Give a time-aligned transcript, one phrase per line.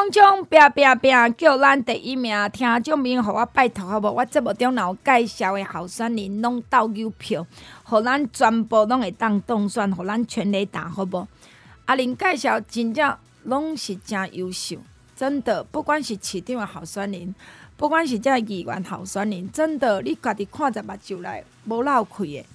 [0.00, 0.44] 冲冲！
[0.46, 1.34] 拼拼拼！
[1.36, 4.10] 叫咱第一名，听众朋友，互我拜托好无？
[4.10, 7.46] 我节目中若有介绍的候选人，拢投邮票，
[7.84, 11.28] 互咱全部拢会当当选，互咱全力打好无？
[11.84, 14.78] 阿玲介绍真正拢是真优秀，
[15.14, 17.34] 真的，不管是市长的候选人，
[17.76, 22.46] 不管是这议员候选人，真的，你家己看着目睭来，无漏气的，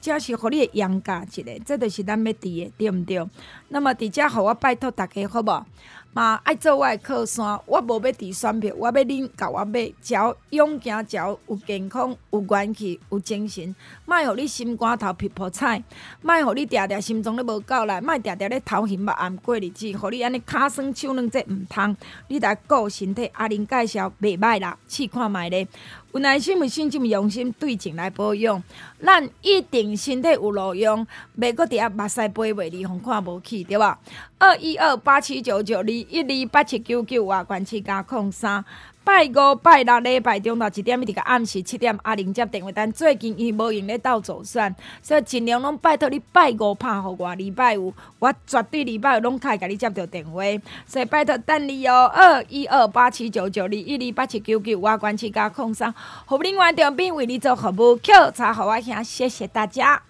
[0.00, 3.28] 这是互你的扬家一个，这就是咱要伫的，对毋对？
[3.68, 5.66] 那么伫遮，互我拜托大家好无？
[6.14, 13.74] 嘛爱做我的靠山，我无要挃选票，我要恁甲我买，只要勇敢，只要有健康、有元气、有精神，
[14.06, 15.82] 莫互你心肝头皮破菜，
[16.22, 21.96] 莫互你定定心中咧无够力，莫定定咧头晕目暗过日子，互你安尼骹酸手软，这毋通。
[22.28, 25.66] 你来顾身体，阿玲介绍袂歹啦，试看卖咧。
[26.14, 28.62] 有耐心、有信心、用心对症来保养，
[29.04, 31.04] 咱一定身体有路用，
[31.36, 33.98] 袂搁伫遐目屎飞袂离，互看无去，对吧？
[34.38, 38.64] 二一二八七九九二一二八七九九外关七加空三。
[39.04, 50.42] 拜五、拜六礼拜中昼一点一直到暗时七点，阿玲接电话，但最近伊无用咧斗走算，所以尽量拢拜托你拜五拍互我，礼拜五我绝对礼拜五拢开甲你接到电话，
[50.86, 52.10] 所以拜托等你哦。
[52.14, 60.00] 二一二八七九九二一二八七九九，我关七加空三，互另外调兵为你做服务，口才好我兄，谢谢大家。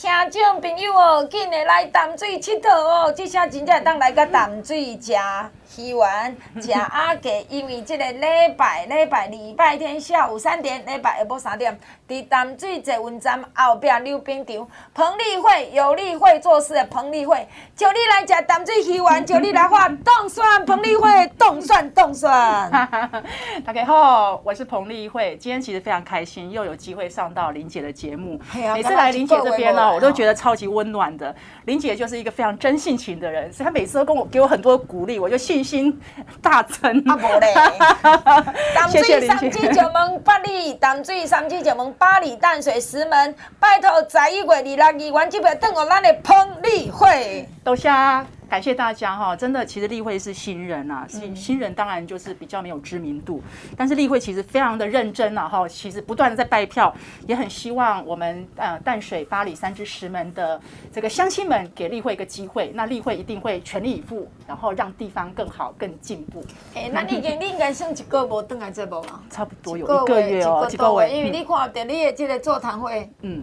[0.00, 5.12] 听众朋友哦，紧来来淡水佚佗哦，这下真正会当来个淡水食。
[5.78, 8.20] 鱼丸食 阿给，因为这个礼
[8.58, 21.08] 拜礼拜礼拜天下午三点，礼拜下晡三点，伫淡水捷运站后壁溜冰场，彭丽慧有丽慧做事的彭丽慧，叫你来食淡水鱼丸，叫你来画冻蒜，彭丽慧
[21.38, 22.70] 冻蒜冻蒜。
[23.64, 28.38] 大家好，我是彭丽慧，今天其实非常开心，又有机会上到玲姐的节目。
[28.74, 31.34] 每次来玲姐这边呢，我都觉得超级温暖的。
[31.64, 35.98] 玲姐就是一个非常真性情的人，所以她每次都跟我给我很多鼓励，我就信心
[36.42, 37.02] 大增。
[37.06, 37.54] 啊，无嘞！
[38.74, 47.48] 淡水三支九门八里，淡水三季九门八里淡水石门，拜托十一月二六二元机票，等我咱的彭丽慧。
[47.64, 47.88] 多谢。
[48.52, 53.42] 感谢大家哈，真的，其实丽慧是新人啊，新新人当然就是比较没有知名度，
[53.78, 56.94] 但是丽慧其实非常的认真啊哈，其实不断的在拜票，
[57.26, 60.60] 也很希望我们呃淡水、巴黎、三芝、石门的
[60.92, 66.44] 这个乡亲们给丽慧一个机会，那丽慧一定会全力以赴，然后让地方更好、更进步。
[66.74, 69.22] 哎，那你你应该剩一个无登来这无吗？
[69.30, 73.42] 差不多有一个月哦，几个月，因为你看到你的这个座谈会，嗯。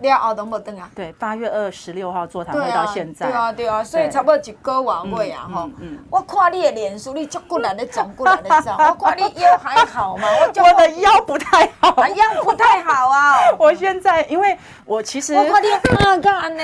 [0.00, 0.90] 了后都无等啊？
[0.94, 3.26] 对，八月二十六号座谈会到现在。
[3.26, 5.70] 对啊，对啊，所以差不多一个月啊，哈。
[5.80, 5.98] 嗯。
[6.10, 8.76] 我看你的脸书，你足骨力的长，骨力的长。
[8.98, 10.26] 我看你腰还好吗？
[10.28, 12.06] 我 我的腰不太好。
[12.08, 13.36] 腰不太好啊！
[13.58, 15.34] 我现在因为我其实。
[15.34, 16.62] 我看你啊，干呢？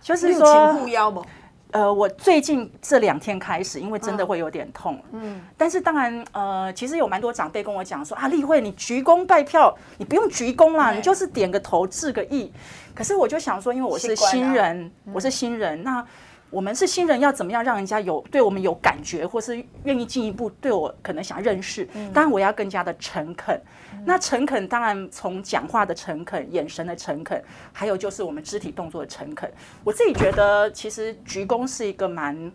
[0.00, 0.74] 就是说。
[0.74, 1.24] 护腰不？
[1.72, 5.00] 呃，我最近这两天开始，因为真的会有点痛。
[5.12, 12.52] 嗯，但是当然，呃，其实有蛮多长辈跟我讲说啊，丽慧，你鞠躬拜票，你不用鞠躬啦，你就是点个头，致个意。
[12.94, 16.04] 可是我就想说，因为我是新人，我是新人，那。
[16.50, 21.86] 我们是新人，要怎么样让人家有对我们有感觉，或是愿意进一步对我可能想认识？
[22.12, 23.60] 当然，我要更加的诚恳。
[24.04, 27.42] 那诚恳当然从讲话的诚恳、眼神的诚恳，
[27.72, 29.50] 还有就是我们肢体动作的诚恳。
[29.84, 32.50] 我自己觉得，其实鞠躬是一个蛮，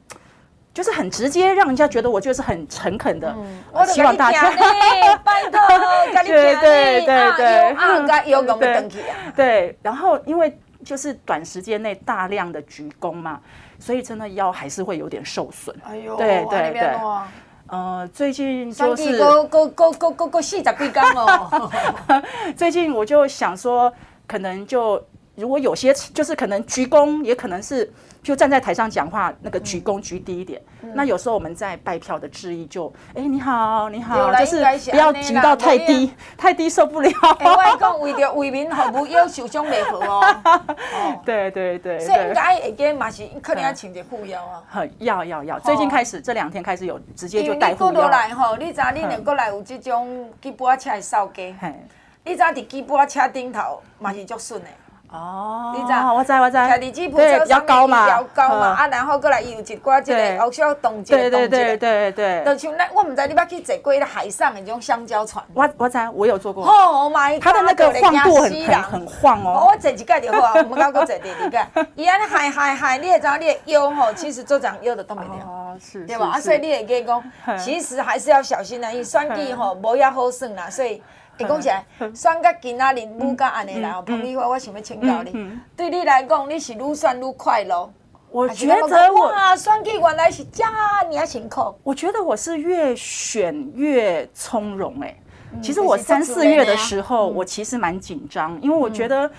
[0.74, 3.36] 就是很直接，让人家觉得我就是很诚恳的。
[3.86, 4.50] 希望大家
[5.24, 5.60] 拜托，
[6.24, 7.76] 对对对对，
[9.36, 13.40] 对，然后因为就是短时间内大量的鞠躬嘛。
[13.80, 15.76] 所以真的腰还是会有点受损。
[15.84, 16.96] 哎呦，对对对，
[17.68, 21.70] 呃，最近就是够够够够够够细杂臂刚哦。
[22.56, 23.92] 最近我就想说，
[24.26, 25.04] 可能就
[25.36, 27.92] 如果有些就是可能鞠躬，也可能是。
[28.24, 30.62] 就站在台上讲话，那个鞠躬鞠低一点。
[30.94, 37.12] 那有时候我们在拜票的致意就，哎，你好，你好，就是不要鞠到太低，太低受不了。
[37.40, 40.40] 哎，我讲为着为民服务，要受伤袂好哦。
[41.26, 42.00] 对对对。
[42.00, 44.64] 所以应该会记嘛是可能要请个护腰啊。
[44.70, 47.92] 很要要要，最近开始这两天开始有直接就带护腰。
[47.92, 51.54] 你过来吼，你知你能过来有这种吉普车的扫街。
[52.24, 54.68] 你知影伫吉普车顶头嘛是足顺的。
[55.14, 56.12] 哦，你知道？
[56.12, 56.58] 我知我知。
[56.58, 57.98] 徛伫吉普车上面，比较高嘛，
[58.76, 61.48] 啊，然后过来伊有一寡即个欧洲动机的动机。
[61.50, 65.44] 对对对对就像咱，我毋知你捌去坐过迄个海上的那种香蕉船。
[65.54, 66.66] 我我知，我有坐过。
[66.66, 67.44] Oh my god！
[67.44, 69.68] 它的那个晃度很很很晃哦。
[69.70, 71.86] 我坐一届就好啊，毋敢搁坐第二届。
[71.94, 75.46] 伊安尼海海海，你会知影你的腰吼，其实做这样腰就动袂了。
[75.46, 76.04] 哦，是。
[76.06, 76.32] 对吧？
[76.34, 77.24] 啊，所以你会记讲，
[77.60, 81.04] 其实还是要小心啊，伊选举吼 无遐好算啦，所以。
[81.38, 87.92] 会讲起来， 选到今仔日愈甲安尼啦，彭丽慧，我想要请教你，对你来讲，你是愈选愈快乐？
[88.32, 91.76] 我觉得我选举原来是这么辛苦。
[91.84, 95.16] 我觉得我是越选越从容哎。
[95.62, 99.30] 其实我三四月的时候，我其实蛮紧张，因为我觉得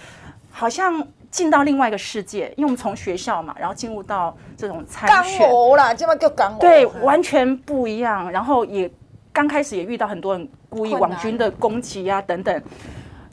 [0.48, 5.50] 好像进到另外一个世界，因为我们从学校嘛，然后进入到这种参选。
[5.76, 6.60] 啦，这么叫江湖。
[6.60, 8.30] 对，完全不一样。
[8.30, 8.88] 然后也
[9.34, 10.48] 刚开始也遇到很多人。
[10.70, 12.62] 故意网军的攻击啊，等等，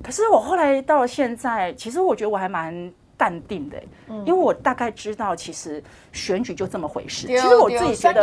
[0.03, 3.81] 可是我后来到了现在，其实我觉得我还蛮淡定的，
[4.23, 7.25] 因为我大概知道，其实选举就这么回事。
[7.25, 8.21] 其实我自己觉得，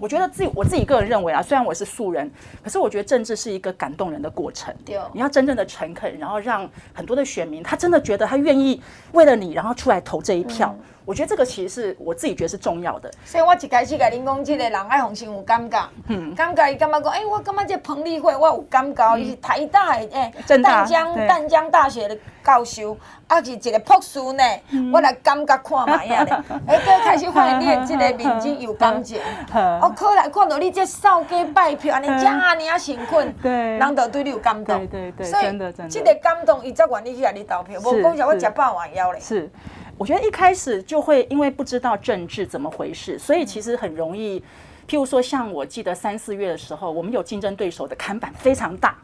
[0.00, 2.30] 我觉得自己我自己个人认为啊，虽然我是素人，
[2.64, 4.74] 可是我觉得政治是一个感动人的过程。
[5.12, 8.80] 你要真正的诚恳，然后让很多的选民他真的觉得他愿意
[9.12, 10.74] 为了你，然后出来投这一票。
[11.06, 22.96] 我觉得这个其实是我自己觉得是重要的，所以我一开始甲恁讲，这个人爱红心有感觉，嗯，感觉伊感觉讲，哎，我感觉这彭丽慧我有感觉，伊是台大的哎，淡江淡江大学的教授，
[23.28, 24.42] 啊是一个博士呢，
[24.92, 26.32] 我来感觉看嘛呀咧，
[26.66, 29.20] 哎，对，开始发现你的这个面子有感情，
[29.54, 35.44] 哦，可来看到你这扫街拜票，安尼这么啊辛苦，对，人都对你有感动，对对对，所以
[35.88, 39.48] 这个感动，伊才愿意去甲你投票，无讲啥我吃饱完腰咧，是。
[39.98, 44.42] 我觉得一开始就会因为不知道政治怎么回事，所以其实很容易。
[44.88, 48.96] 譬如说，像我记得三四月的时候，我们有竞争对手的看板非常大，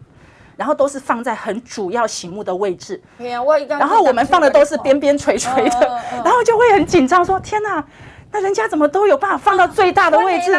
[0.56, 3.02] 然后都是放在很主要醒目的位置。
[3.80, 7.84] 然后我们放的都是边边垂垂的， 然后就会很紧张，说：“天哪，
[8.30, 10.52] 那人家怎么都有办法放到最大的位置？”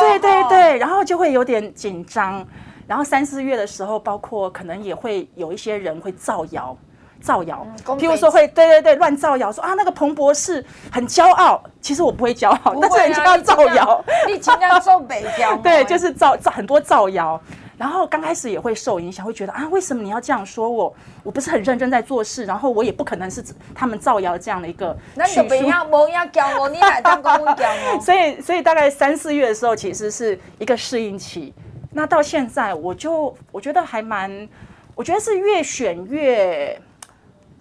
[0.00, 2.44] 对对对，然后就会有点紧张。
[2.88, 6.76] 然后三四月的时候，包括可能也会有一些人会造谣。
[7.26, 17.40] 造谣，譬如说会对对对乱造谣，说啊那个彭博士很骄傲，其实我不会骄傲，啊、但是人家要造谣，你尽量受北漂，对，就是造造很多造谣，
[17.76, 20.94] 然后刚开始也会受影响，会觉得啊为什么你要这样说我？
[21.24, 23.44] 我不是很认真在做事，然后我也不可能是
[23.74, 24.96] 他们造谣这样的一个。
[25.16, 27.98] 那你不要不要教我，你来当公务教我。
[28.06, 31.52] 所以所以大概三四月的时候，其实是一个适应期。
[31.92, 34.48] 那到现在，我就我觉得还蛮，
[34.94, 36.80] 我觉得是越选越。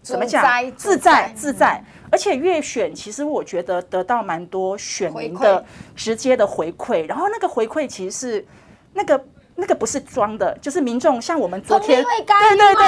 [0.06, 0.44] 怎么讲？
[0.75, 5.66] 自在自在，而且越选，其实我觉得得到蛮多选民的
[5.96, 7.07] 直接的回馈。
[7.07, 8.46] 然后那个回馈其实是
[8.94, 9.25] 那个
[9.56, 12.88] 那个不是装的，就是民众像我们昨天，对对对，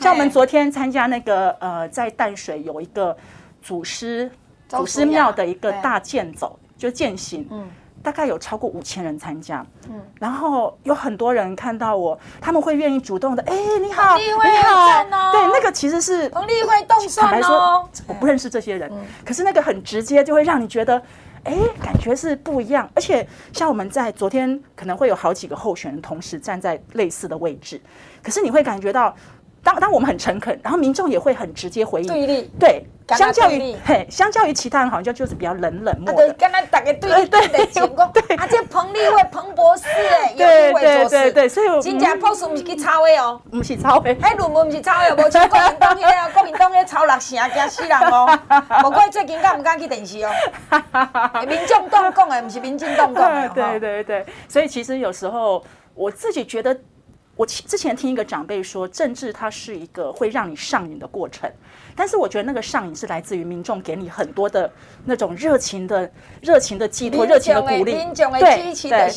[0.00, 3.16] 像我们昨天参加那个呃，在淡水有一个
[3.62, 4.30] 祖师
[4.68, 7.48] 祖师庙的一个大健走，就践行。
[7.50, 7.66] 嗯。
[8.02, 14.96] 大概有超过五千人参加，嗯，然后有很多人看到我，他们会愿意主动的，哎，你好，你好，
[15.32, 17.24] 对，那个其实是彭丽慧动手哦。
[17.24, 18.90] 坦白说，我不认识这些人，
[19.24, 21.02] 可是那个很直接，就会让你觉得，
[21.44, 22.88] 哎，感觉是不一样。
[22.94, 27.80] 而且像我们在昨天，可能会有好几个候选人同时站在类似的位置，
[28.22, 29.14] 可是你会感觉到。
[29.62, 32.06] 当当我们很诚恳，然后民众也会很直接回应。
[32.06, 32.86] 对立，对，
[33.16, 36.32] 相较于嘿，相较于其他人，好像就就是比较冷冷漠的。
[36.34, 48.38] 跟他大家对立对的情况，对，而且 彭丽慧彭博士 哎，对对对对，所以我真正博士不是去抄的哦，不是抄的， 嘿，论文不是抄的，无像国民党迄个国民党迄抄六成惊死人哦。
[48.82, 50.30] 不过最近敢唔敢去电视哦？
[51.46, 53.48] 民众党讲的，不是民进党讲的。
[53.50, 55.62] 对对对，所以其实有时候
[55.94, 56.78] 我自己觉得。
[57.38, 61.48] 我之前听一个长辈说，政治它是一个会让你上瘾的过程，
[61.94, 64.68] 但是我觉得那个上瘾是来自于民众给你很多的
[65.04, 66.10] 那种热情的、
[66.42, 67.92] 热情的寄托、热情的鼓励，
[68.40, 69.12] 对对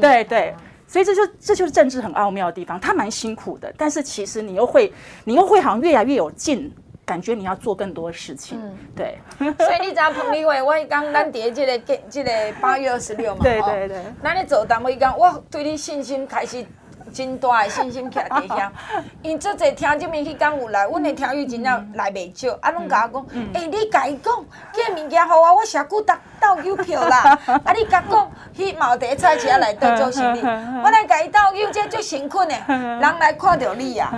[0.00, 0.54] 对对，
[0.88, 6.74] 所以这就这就是政治很奥妙的地方，它蛮辛苦的，但是其实你又会，你又会好像越来越有劲，
[7.06, 9.16] 感觉你要做更多的事情，嗯、对。
[9.38, 16.66] 所以你知道彭丽慧，我刚咱第这个这个八月二十六嘛， 对对对，那你走单位讲，我对你信心开始。
[17.12, 18.70] 真大的信心徛在遐，
[19.22, 30.40] 因做侪听这面去讲有来，阮的听友真正来袂少，啊，拢甲我讲，诶，你甲伊讲，这物件好啊，我社区倒倒邮票啦， 啊，你甲讲，去毛地菜市来倒做生意，
[30.84, 34.12] 我来甲伊倒邮，这足辛苦的，人来看到你呀，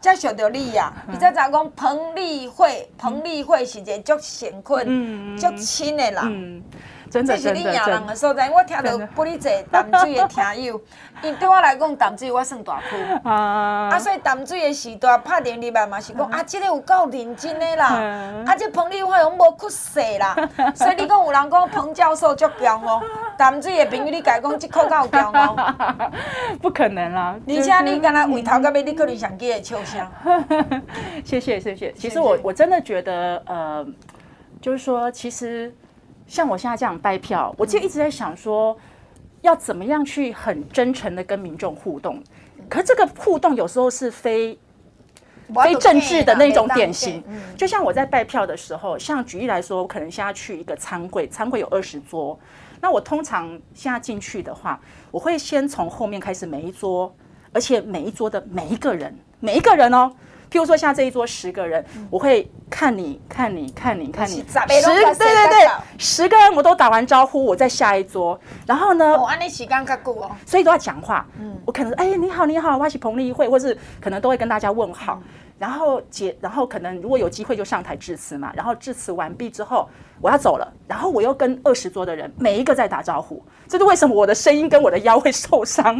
[0.00, 6.62] 才晓得你呀，你才知讲彭丽慧，彭丽慧是一个足诚恳、足亲的人。
[7.10, 8.50] 真的，这是你赢人的所在。
[8.50, 10.80] 我听到不哩济淡水的听友，
[11.22, 17.86] 因对我来讲，淡水 我算大区啊，啊，所以淡水的时段拍电话嘛嘛是讲 啊，这个有够认真的啦，
[18.46, 20.36] 啊，这彭丽慧拢无屈世啦，
[20.74, 23.00] 所以你讲有人讲彭教授足强哦，
[23.36, 26.12] 淡水的朋友你甲伊讲这口够强哦，
[26.60, 30.06] 不可能啦，而且你敢若为头到尾你可能想记得笑声，
[31.24, 33.86] 谢谢谢谢，其实我我真的觉得呃，
[34.60, 35.74] 就是说其实。
[36.26, 38.76] 像我现在这样拜票，我其实一直在想说，
[39.42, 42.22] 要怎么样去很真诚的跟民众互动。
[42.68, 44.58] 可是这个互动有时候是非
[45.54, 47.22] 非政治的那种典型。
[47.56, 52.36] 就像我在拜票的时候，像举例来说，我可能现在去一个餐会，餐会有二十桌，
[52.80, 54.80] 那我通常现在进去的话，
[55.12, 57.14] 我会先从后面开始每一桌，
[57.52, 60.10] 而且每一桌的每一个人，每一个人哦。
[60.56, 68.40] 譬如说，像这一桌十个人，我会看你看你看你看你十对对对，十个人我都打完招呼，我在下一桌。
[68.66, 71.26] 然后呢，我按你时间较久哦，所以都要讲话。
[71.38, 75.20] 嗯，我可能哎你好你好，我是彭丽慧，或是可能都会跟大家问好。
[75.58, 78.50] 然后结，然后可能如果有机会就上台致辞嘛。
[78.56, 79.86] 然后致辞完毕之后，
[80.22, 80.72] 我要走了。
[80.88, 83.44] 然后我又跟二十桌的人每一个在打招呼。
[83.68, 85.96] 这是为什么我的声音跟我的腰会受伤？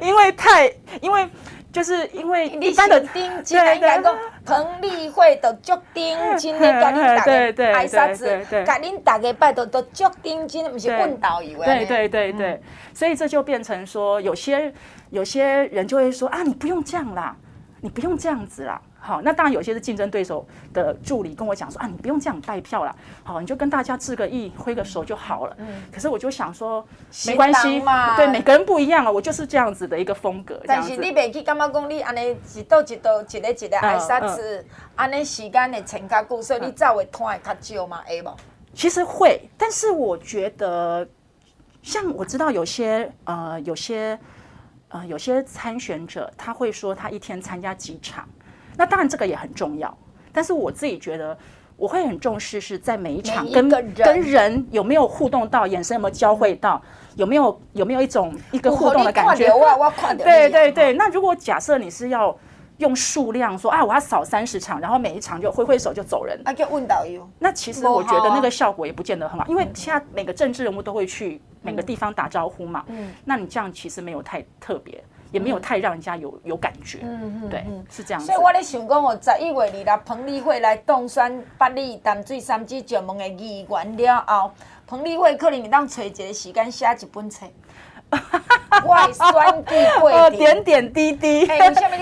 [0.00, 0.72] 因为太
[1.02, 1.28] 因为。
[1.70, 4.02] 就是因为一般的丁金来讲，
[4.44, 11.62] 彭丽慧的足丁金的， 甲恁大家爱啥子，甲恁大家拜托都足丁金，不是问导游。
[11.62, 12.62] 对对对对，
[12.94, 14.72] 所以这就变成说，有些
[15.10, 17.36] 有些人就会说啊，你不用这样啦，
[17.82, 18.80] 你不用这样子啦。
[19.00, 25.56] 好，那当然有些是竞争对手的助理跟我讲说啊，你不用这样带票了，好，你就跟大家致个意，挥个手就好了。
[25.58, 26.84] 嗯，可是我就想说，
[27.26, 30.60] 没关系嘛，对，每个人不一样啊，我就是这样子的一个风格。
[30.66, 38.36] 但是你别去干嘛讲你安尼一道一道一个一个爱啥子，安尼时间会长较久，所以你才会拖的较久嘛，会无？
[38.74, 41.08] 其实会，但是我觉得，
[41.82, 44.18] 像我知道有些呃有些
[44.88, 48.28] 呃有些参选者，他会说他一天参加几场。
[48.78, 49.92] 那当然，这个也很重要。
[50.32, 51.36] 但是我自己觉得，
[51.76, 56.80] 我会很重视是在每一场跟跟人有没有互动到，眼神有没有交汇到，
[57.16, 59.48] 有没有有没有一种一个互动的感觉。
[60.22, 60.92] 对对对。
[60.92, 62.36] 那如果假设你是要
[62.76, 67.28] 用数量说啊，我要扫三十场，然后每一场就挥挥手就走人，那就问导游。
[67.40, 72.84] 那其实我觉得那个效果也不见得很好，因为现在每个政治人物都会去每个地方打招呼嘛。
[72.86, 73.12] 嗯。
[73.24, 75.02] 那你这样其实没有太特别。
[75.30, 78.20] 也没有太让人家有有感觉，嗯嗯，对，是这样。
[78.20, 79.54] 所以我咧想讲我，十一月
[79.86, 84.50] 二日彭丽慧来当选八里淡水三芝石门的议员了后，
[84.86, 87.46] 彭丽慧可能会当找一个时间写一本册。
[88.86, 91.46] 我的选举过程，点点滴滴，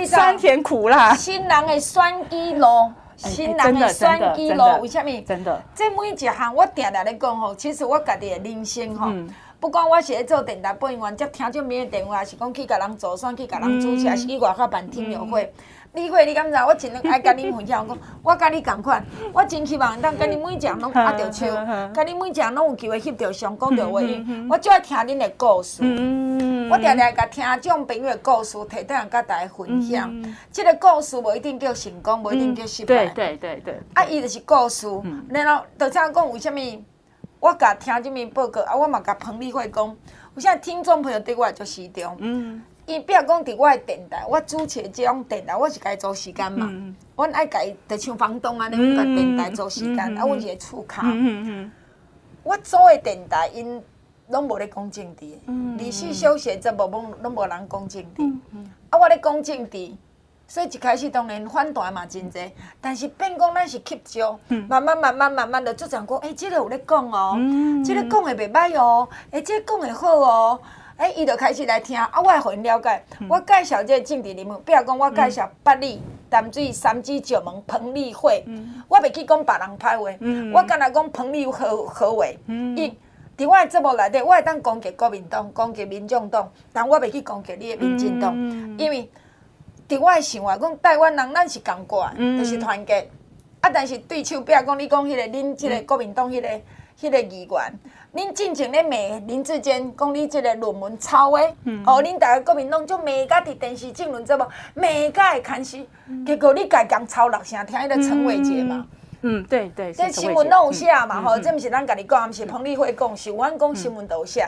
[0.06, 5.10] 酸甜苦辣，新人的选举路，新人的选举路，为什么？
[5.22, 9.10] 真的，这每一项我定定咧讲吼，其实我家己的人生吼。
[9.58, 15.52] 不管我是咧做电台播音员，接听众朋友电话，还是讲去甲人做选，去甲人主持，还是去外口办听友会。
[15.94, 16.56] 丽慧，你敢知？
[16.58, 21.46] 我真爱甲你分享，讲我甲你共款，我真希望当甲你每一项拢握着手，
[21.94, 24.00] 甲你每一项拢有机会翕着相，讲着话。
[24.50, 25.82] 我最爱听恁的故事，
[26.70, 30.12] 我常常甲听众朋友的故事，摕倒来甲大家分享。
[30.50, 33.06] 即个故事无一定叫成功，无一定叫失败。
[33.06, 33.80] 对对对对。
[33.94, 34.86] 啊，伊就是故事。
[35.30, 36.60] 然后，就这样讲，为什么？
[37.46, 39.96] 我甲听即面报告啊，我嘛甲彭丽慧讲，
[40.34, 42.16] 有啥听众朋友对我就始终。
[42.18, 42.60] 嗯。
[42.86, 46.66] 伊比如讲伫我的电台，我主持即种电台，我是该做时间嘛。
[46.68, 46.94] 嗯。
[47.14, 51.06] 我爱家就像房东安尼，我甲电台做时间，啊，阮一个厝卡。
[52.42, 53.80] 我做的电台，因
[54.28, 55.38] 拢无咧讲政治。
[55.46, 55.78] 嗯。
[55.78, 58.22] 历史小时节目拢拢无人讲政治。
[58.90, 59.92] 啊，我咧讲政治。
[60.48, 64.38] 所以一开始当然反弹嘛真济，但是变讲咱是吸收，
[64.68, 67.36] 慢慢慢慢慢慢的就讲讲，哎，这个有咧讲哦，
[67.84, 70.60] 这个讲的袂歹哦，哎，这个讲的好哦，
[70.96, 76.00] 哎，伊就开始来听，啊，我会互因了解，我介绍这个政治人物，比如讲我介绍八里
[76.30, 78.44] 淡水三芝石门彭丽慧，
[78.86, 82.96] 我袂去讲别人歹话，我敢若讲彭丽慧好话，伊
[83.36, 88.32] 伫我诶节目内底，我会当攻击国民党，攻击民众党，但我袂去攻击你诶民进党，
[88.78, 89.10] 因为。
[89.88, 93.08] 伫我诶想法，讲台湾人咱是共过，就是团结。
[93.60, 96.48] 啊，但是对手，比如讲你讲迄个恁即个国民党迄个
[97.00, 97.78] 迄个议员，
[98.14, 98.90] 恁进前咧骂
[99.26, 101.54] 林志坚，讲你即个论文抄诶，
[101.86, 105.78] 哦，恁逐个国民党就骂甲伫电视政论节目，骂甲会看死。
[106.24, 108.86] 结果你家讲抄六声，听迄个陈伟杰嘛？
[109.22, 109.92] 嗯，对对。
[109.92, 111.22] 这新闻拢有写嘛？
[111.22, 114.46] 吼，这毋是咱家己讲，毋是彭丽慧讲，是阮讲新闻都有写。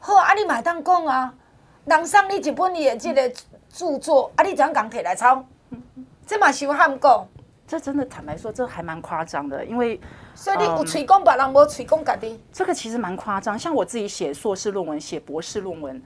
[0.00, 1.32] 好，啊，你嘛会当讲啊，
[1.84, 3.22] 人送你一本伊的即个。
[3.78, 4.42] 著作啊！
[4.42, 5.44] 你怎样讲摕来抄？
[6.26, 7.24] 这嘛是有喊过，
[7.64, 9.98] 这真的坦白说，这还蛮夸张的，因为
[10.34, 13.56] 所以你有吹功，别人无吹功，家己这个其实蛮夸张。
[13.56, 16.02] 像我自己写硕士论文、写博士论文，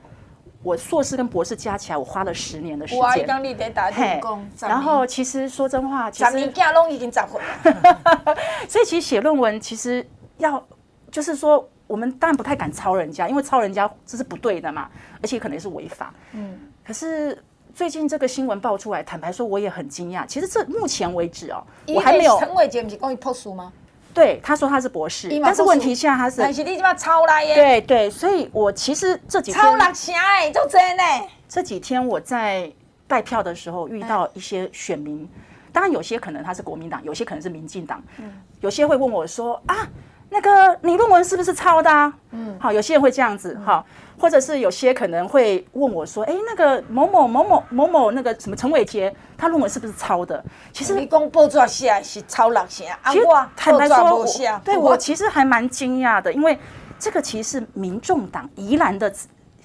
[0.63, 3.01] 我硕士跟博士加起来，我花了十年的时间。
[3.03, 4.47] 哇，你得打工。
[4.61, 8.37] 然后其实说真话，其实十年假拢已经十回了。
[8.69, 10.63] 所以其实写论文其实要，
[11.11, 14.91] 就是说我们当然不太敢抄人家，因为抄人家这是不对的嘛，
[15.23, 16.13] 而且可能是违法。
[16.33, 17.43] 嗯，可是。
[17.75, 20.27] 最近这个新闻爆出来，坦白说我也很惊讶。
[20.27, 22.39] 其实这目前为止哦，我还没有。
[22.39, 23.73] 陈伟杰不是讲伊破书吗？
[24.15, 26.41] 对，他说他是博士，但是问题现在他是。
[26.41, 27.55] 但是你怎么抄来耶？
[27.55, 29.63] 对对，所以我其实这几天。
[29.63, 31.03] 抄六成哎，就真的。
[31.49, 32.71] 这几天我在
[33.09, 35.29] 拜票的时候遇到一些选民，
[35.73, 38.03] 当然有些可能他是国民党，有些可能是民进党，
[38.61, 39.89] 有些会问我说啊。
[40.35, 42.11] 那个你论文是不是抄的啊？
[42.31, 43.85] 嗯，好，有些人会这样子哈，
[44.23, 50.41] 或者是有些可能会问我说，哎，那个某某某某某某那个什么陈伟杰，他论文是不是抄的？
[50.73, 53.27] 其实你讲报纸写是抄六成，其实
[53.57, 54.25] 坦白说，
[54.65, 56.57] 对我其实还蛮惊讶的，因为
[57.01, 59.13] 这个其实是民众党宜兰的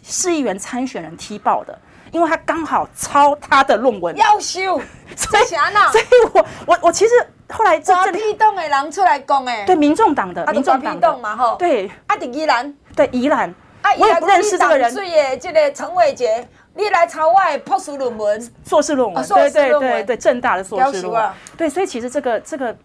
[0.01, 1.77] 市议员参选人踢爆的，
[2.11, 4.81] 因为他刚好抄他的论文，要修，
[5.15, 7.13] 所以所以我我我其实。
[7.49, 11.17] 后来这这批动的人出来讲诶，对民众党的，民众党的。
[11.19, 13.55] 嘛吼，对，啊，宜兰，对宜兰，
[13.97, 14.91] 我也不认识这个人。
[14.91, 22.75] 所以这个陈伟杰，你来抄我的博士论文，硕士论文，对对对对，正大的硕士论文，对，所以其实这个这个，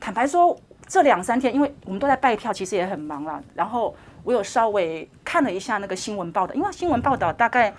[0.00, 3.40] 坦白说，这两三天，因为我们都在拜票，其实也很忙了。
[3.54, 3.94] 然后
[4.24, 7.72] 我有稍微看了一下那个新闻报道，因为新闻报道大概。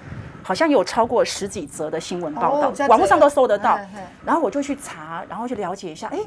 [0.43, 3.77] 好像有超过十几则的新闻报道，网络上都搜得到。
[4.23, 6.17] 然后我就去查，然后去了解一下，哎，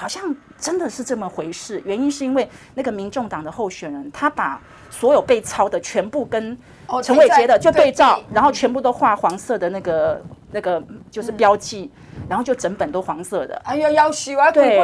[0.00, 1.82] 好像真的是这么回事。
[1.84, 6.56] 原因是因为那个民众党的候选人，他把所有被抄的全部跟
[7.02, 11.90] 陈伟杰的就对照，然后全部都画黄色的那个那个就是标记，
[12.26, 13.54] 然后就整本都黄色的。
[13.64, 14.50] 哎呀，要死啊！
[14.50, 14.78] 对，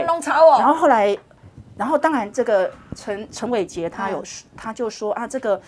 [0.59, 1.17] 然后后来，
[1.79, 4.23] 然后当然这个陈陈伟杰他有
[4.55, 5.59] 他就说啊，这个。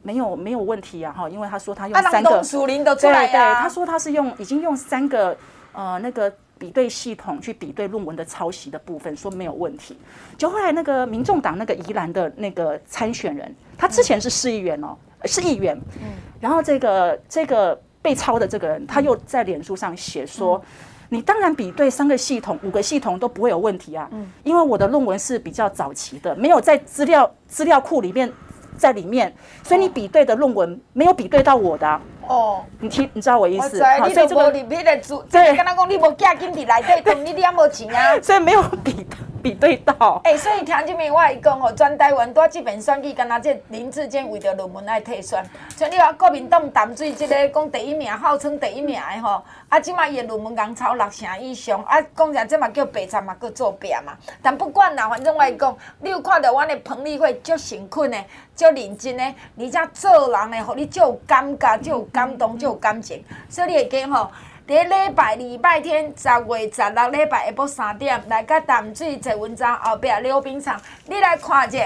[0.00, 5.36] 没有没有问题啊哈，因为他说他用三个，啊、对对，他说他是用已经用三个
[5.72, 9.96] 呃那个比对系统去比对论文的抄袭的部分，说没有问题。
[10.36, 20.60] 就后来那个民众党那个宜兰的那个参选人，他之前是市议员哦，是议员，嗯，然后这个这个被抄的这个人，他又在脸书上写说，
[21.08, 24.10] 你当然比对三个系统、五个系统都不会有问题啊，
[24.42, 28.32] 因为我的论文是比较早期的，没有在资料资料库里面。
[28.76, 33.82] 在里面，所以你比对的论文没有比对到我的、Oh, 你听，你知道我意思？
[33.82, 38.16] 好，所以这个对，跟他讲你无嫁金币来对，等你两毛钱啊。
[38.22, 39.06] 所以没有比
[39.42, 40.20] 比对到。
[40.24, 45.42] 哎、欸，所以听这边我来讲哦，全台湾在这边选举，敢若这林志坚为着论文来退选。
[45.74, 54.12] 像你话国民党淡水这个讲第一名，号称第一名的吼，啊，即马伊的论文刚超六成以上，啊，讲起来这嘛叫白贼嘛，叫作弊嘛。
[54.42, 58.18] 但不管啦，反正我来讲，你有看到我的彭丽慧足诚恳的，
[58.54, 59.24] 足认真的，
[59.58, 63.22] 而且做人的，互你足有感觉，足有感动，就有感情。
[63.48, 64.32] 所以你会记吼，
[64.66, 71.78] 伫礼拜礼拜天十月十六礼拜下晡三点，来甲淡水坐文章后壁溜冰场，你来看者，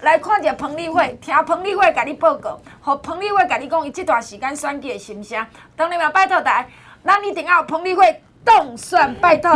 [0.00, 5.46] 来看者彭丽慧，听彭丽慧甲你报告，互彭丽慧甲你讲伊这段时间选举的心声。
[5.76, 6.68] 当然嘛，拜托大家，
[7.04, 9.52] 咱一定要彭丽慧当选，拜托。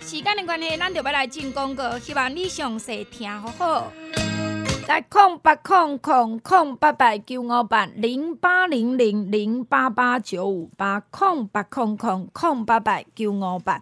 [0.00, 3.92] 时间的关系，咱就要来进广告，希望你详细听好好。
[4.86, 13.80] 来空八空空空八八九五八零八零零零八八九五八空八空空空八八九五八。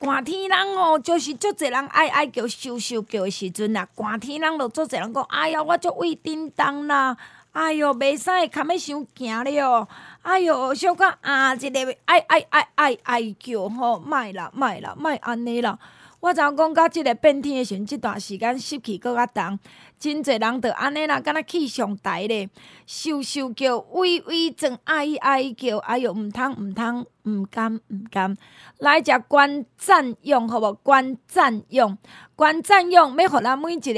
[0.00, 3.86] 寒天人哦，就是足侪人爱爱叫咻咻叫的时阵啦。
[3.94, 7.14] 寒天人就足侪人讲，哎呀，我足胃叮当啦，
[7.52, 9.88] 哎哟，袂使较要伤惊了，
[10.22, 15.78] 哎哟，小可啊，一个爱爱爱爱爱叫吼，莫啦莫啦莫安尼啦。
[16.20, 19.58] 我知影讲，到即个变天的时阵，即段时间湿气搁较重，
[20.00, 22.50] 真侪人着安尼啦，敢若气上台咧，
[22.88, 28.36] 咻咻叫，喂喂转，哀哀叫，哎哟，毋通毋通，毋甘毋甘，
[28.78, 30.72] 来食观战用，好无？
[30.82, 31.96] 观战用，
[32.34, 33.92] 观战用，要互咱每一个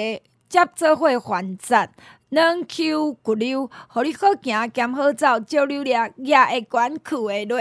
[0.49, 1.91] 接做伙还赞，
[2.29, 7.59] 软 Q 骨溜，互你好行兼好走，招流量也会管去会落，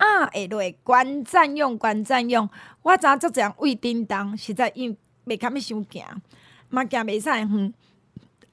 [0.00, 2.48] 啊会落，观占用，观占用。
[2.82, 6.02] 我知影足侪人胃叮当，实在因袂堪要伤惊，
[6.70, 7.72] 嘛惊袂使哼，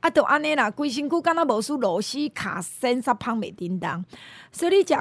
[0.02, 4.04] 啊，就安尼啦，规身躯敢若无输螺丝卡，身煞芳袂叮当，
[4.52, 4.94] 所以你食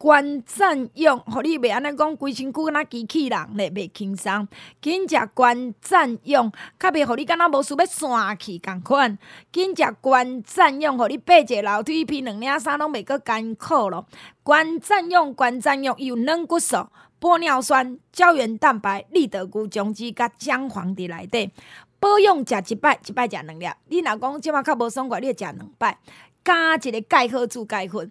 [0.00, 4.48] 关赞用，互你袂安尼讲规身躯敢若机器人咧，袂轻松。
[4.80, 9.18] 紧食关赞用，较袂互你敢若无事要散去共款。
[9.52, 14.06] 紧食关赞用，互你爬一个楼梯，披两领衫拢袂阁艰苦咯。
[14.42, 16.78] 关赞用，关赞用，有软骨素、
[17.20, 21.52] 玻尿酸、胶原蛋白、利得菇种子甲姜黄伫内底。
[21.98, 23.68] 保养食一摆，一摆食两粒。
[23.88, 25.98] 你若讲即马较无爽快，你食两摆，
[26.42, 28.10] 加一个钙好珠钙粉。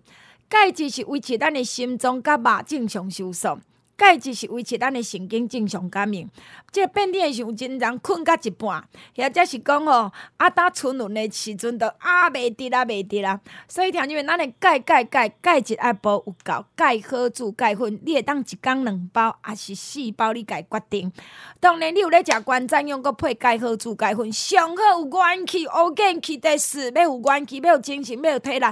[0.50, 3.60] 钙质是维持咱的心脏甲肉正常收缩，
[4.00, 6.26] 钙质是维持咱的神经正常感应。
[6.72, 8.82] 即、个变天的时候，真人困到一半，
[9.18, 13.38] 或者是讲吼，啊，打春轮的时阵，都啊袂得啊袂得啊。
[13.68, 21.12] 所以听你们，咱的钙钙钙钙质爱补有够，钙好珠钙粉，你会当一工两包，还是四包，你家决定。
[21.60, 28.66] 当然，你有咧食关赞用，搁配钙好珠钙粉，上好有元气，有元气的是要有元气，要有精神，要有体力。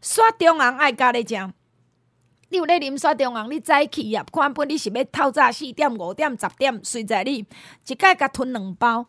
[0.00, 1.36] 雪中红爱加咧食，
[2.52, 7.42] 你有咧啉雪中红，你早起啊，看本你是要透早四点、五点、十点，随在你
[7.86, 9.06] 一摆甲吞两包，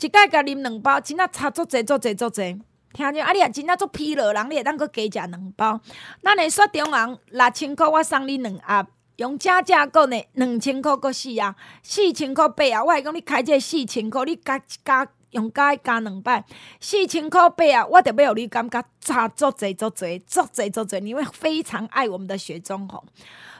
[0.00, 2.58] 一摆甲啉两包，真正差足济足济足济。
[2.94, 5.78] 听着啊，你若真正足疲劳人，你会当阁加食两包。
[6.22, 15.06] 咱的雪中红六千块，我送你两盒，用正正购呢，两千块阁四啊，四千块八啊，我会讲你开这四千块，你加加。
[15.30, 16.44] 用加加两百，
[16.80, 17.86] 四千块八啊！
[17.86, 23.02] 我特别互你感觉差足侪足侪足侪足侪，你会非常爱我们的雪中红。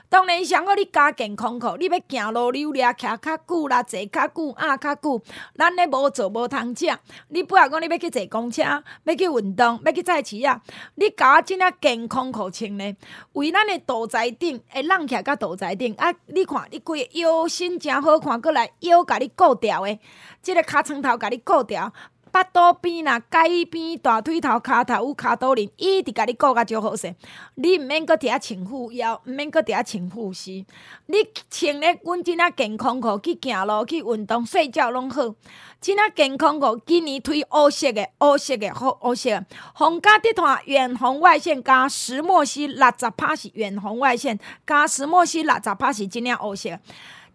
[0.09, 5.21] 当然，上好你加健康课，你要行路溜达，徛较久啦，坐较久，压较久。
[5.57, 6.85] 咱咧无做无通食，
[7.27, 10.61] 你不要讲你要去坐公车，要去运动，要去载市啊！
[10.95, 12.95] 你加即个健康课穿咧，
[13.33, 16.13] 为咱的肚脐顶会让起来甲肚脐顶啊！
[16.27, 19.99] 你看，你规个腰身真好看，过来腰甲你固掉的，
[20.41, 21.91] 即个尻川头甲你固掉。
[22.37, 27.15] 腹肚边啦，盖边、大腿头、骹头有骹肚仁，一直甲你顾甲足好势。
[27.55, 30.65] 你毋免搁伫遐穿护腰，毋免搁伫遐穿护膝。
[31.07, 31.17] 你
[31.49, 35.33] 穿咧，阮即仔健康裤去行路、去运动、睡觉拢好。
[35.81, 39.43] 即仔健康裤今年推乌色的、乌色的、好乌色。
[39.73, 46.69] 红家地毯远红外线加石墨烯六十趴是远红外线，加石墨烯六十趴是真正乌色。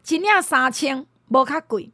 [0.03, 1.91] 即领三千，无较贵。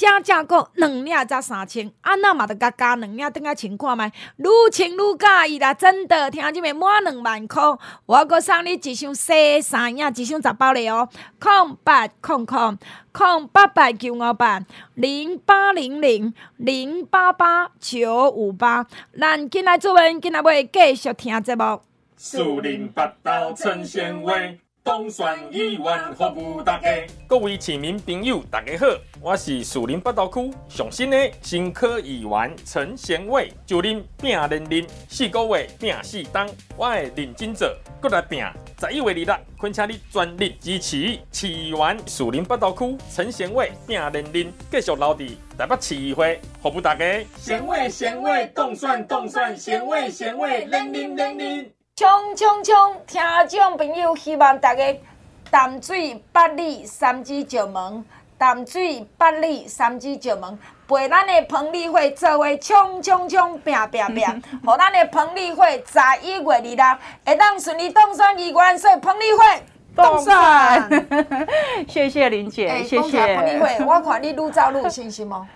[0.00, 4.04] 正正个两领才三千，啊那嘛得加加两领，等下穿看觅，
[4.38, 7.62] 愈穿愈佮意啦，真的，听这面满两万块，
[8.06, 11.06] 我阁送你一箱洗三领，一箱十包嘞哦，
[11.38, 12.78] 空八空空
[13.12, 18.86] 空八八九五八零八零零零八八九五八，
[19.18, 21.82] 咱进来做文，进来要继续听节目。
[22.16, 24.58] 树林八道陈纤维。
[24.90, 26.90] 东山一万服务大家，
[27.28, 28.86] 各位市民朋友，大家好，
[29.20, 38.44] 我是树林八道区上新的新科议员陈贤伟，就恁拼练练四个月拼四档，我会认真做，过来拼
[38.80, 47.24] 十一月二日，恳请你全力支持市议员树林八道区陈贤伟拼练练，继续留伫台北市议会服务大家。
[47.36, 51.70] 贤伟贤伟，冻蒜冻蒜，贤伟贤伟，练练练练。
[52.00, 52.96] 冲冲冲！
[53.06, 54.82] 听众朋友，希望大家
[55.50, 58.02] 淡水八里三支石门，
[58.38, 60.58] 淡水八里三支石门，
[60.88, 69.44] 陪咱的彭丽慧做位冲冲冲，拼拼拼，和 咱的彭丽慧在一月二日会当顺利当选议员，所以彭丽慧
[69.94, 71.14] 当选。
[71.86, 73.76] 谢谢林姐，欸、谢谢彭丽慧。
[73.84, 75.46] 我看你愈走愈有信心吗？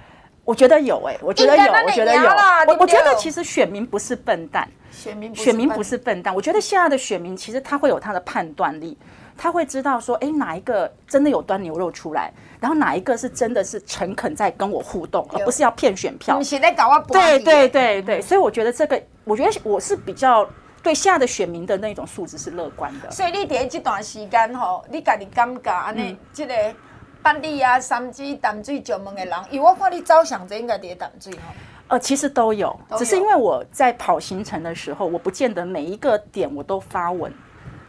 [0.44, 2.28] 我觉得有哎、欸，我觉得有，我觉得有。
[2.68, 4.68] 我我觉得其实选民不是笨蛋。
[4.94, 8.96] 选民选民不是笨蛋，我觉得现在的选民其实他会有他的判断力，
[9.36, 16.38] 他会知道说，哎，哪一个真的有端牛肉出来，然后哪一个是真的是诚恳在跟我互动，而不是要骗选票。
[16.38, 20.48] 你现在搞我对对对对，所以我觉得这个，我觉得我是比较
[20.82, 23.10] 对现在的选民的那种素质是乐观的。
[23.10, 26.54] 所以你在这段时间吼，你家己感觉安尼，这个
[27.20, 31.54] 八里啊、三芝、淡水、石门的人，因为我看你照相这应该在淡水吼。
[31.94, 37.32] 呃，其实都有，只是因为我在跑行程的时候，我不见得每一个点我都发文，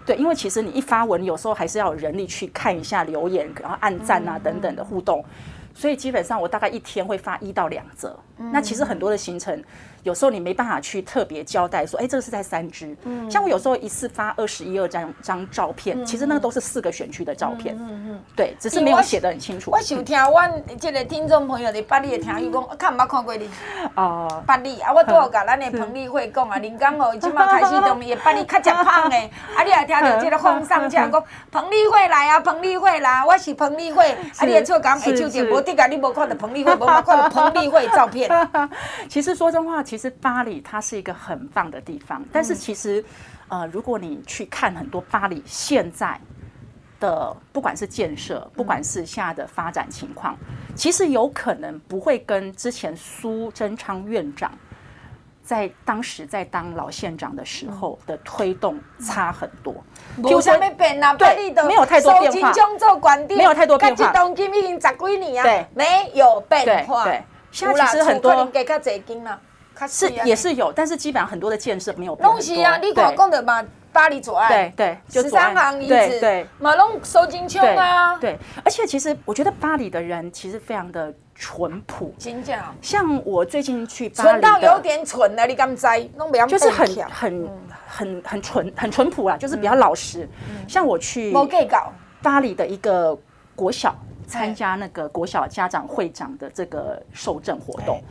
[0.06, 5.26] 对，因为其实你一发文，有时候还是要有人力去看一下留言，然后按赞啊等等的互动，
[5.74, 8.15] 所以基本上我大概一天会发一到两则。
[8.38, 9.60] 那其实很多的行程。
[10.06, 12.96] 有时候你没办法去特别交代说，哎，这个是在三芝。
[13.06, 17.76] 嗯，像我有时候一次发二十一二张张照片，嗯、其实那个都是四个选区的照片。
[17.76, 19.72] 嗯嗯，嗯对，只是没有写的很清楚。
[19.72, 20.39] 我想听我
[20.80, 23.50] 这个听众朋友的八里的听友讲，看没看过你？
[23.96, 29.18] 哦，八里啊，我都有跟咱的彭丽慧讲啊，林刚哦，今麦开始都伊八里较吃胖的，
[29.56, 34.12] 啊，你也听到这个风上讲讲 彭丽慧来啊，彭丽慧来，我是彭丽慧。
[34.38, 38.30] 啊，你也错讲，哎，就这无的个，你无看到彭丽慧，无看到彭丽慧照片。
[39.10, 43.03] 其实说真话，其实巴黎它是一个很棒的地方，但是其实，
[43.47, 46.19] 呃，如果你去看很多巴黎现在
[46.99, 54.51] 的，不管是建设，不管是现在的发展情况，嗯、其实有可能不会跟之前苏贞昌院长
[55.43, 59.75] 在当时在当老县长的时候的推动差很多。
[60.23, 61.13] 有什么变啊？
[61.13, 62.51] 对，没有太多变化。
[63.36, 64.12] 没有太多变化。
[64.12, 67.03] 东京已经十几年啊，对，没有变化。
[67.03, 68.34] 对，现在其实很多
[69.88, 72.16] 是也是有，但是基本上很多的建设没有。
[72.16, 78.38] 东西啊，你讲讲的嘛，巴黎左岸，对对，十三行遗址，对，马龙收金秋啊，对。
[78.64, 82.58] 而且其实我觉得巴黎的人其实非常的淳朴，真的。
[82.82, 85.88] 像我最近去巴黎，蠢到有点蠢了，你敢知？
[86.48, 87.50] 就是很很
[87.86, 90.28] 很很淳很淳朴啊，就是比较老实。
[90.68, 91.34] 像我去
[92.22, 93.18] 巴黎的一个
[93.56, 98.02] 国小参加那个国小家长会长的这个受证活动。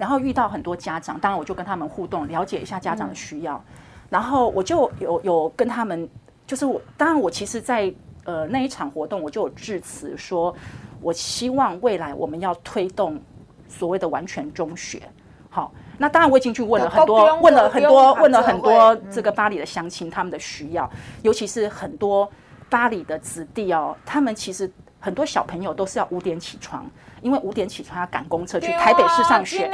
[0.00, 3.54] 然后遇到很多家长，当然我就跟他们互动，了解一下家长的需要。
[3.56, 3.64] 嗯、
[4.08, 6.08] 然后我就有有跟他们，
[6.46, 10.56] 就是我当然我其实在，在呃那一场活动，我就有致辞说，
[11.02, 13.20] 我希望未来我们要推动
[13.68, 15.02] 所谓的完全中学。
[15.50, 22.26] 好，那当然我已经去问了很多，问了很多，问了很多这个巴黎的乡亲他们的需要，尤其是很多
[22.70, 26.90] 巴黎的子弟哦，他们其实很多小朋友都是要五点起床。
[27.22, 29.70] 因为五点起床要赶公车去台北市上学，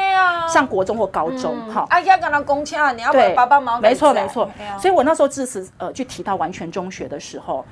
[0.48, 1.56] 上国中或高中。
[1.70, 4.50] 好，啊要赶到公车，你要把爸爸妈妈没错没错。
[4.78, 7.64] 所以我那时候支持呃，去提到完全中学的时候，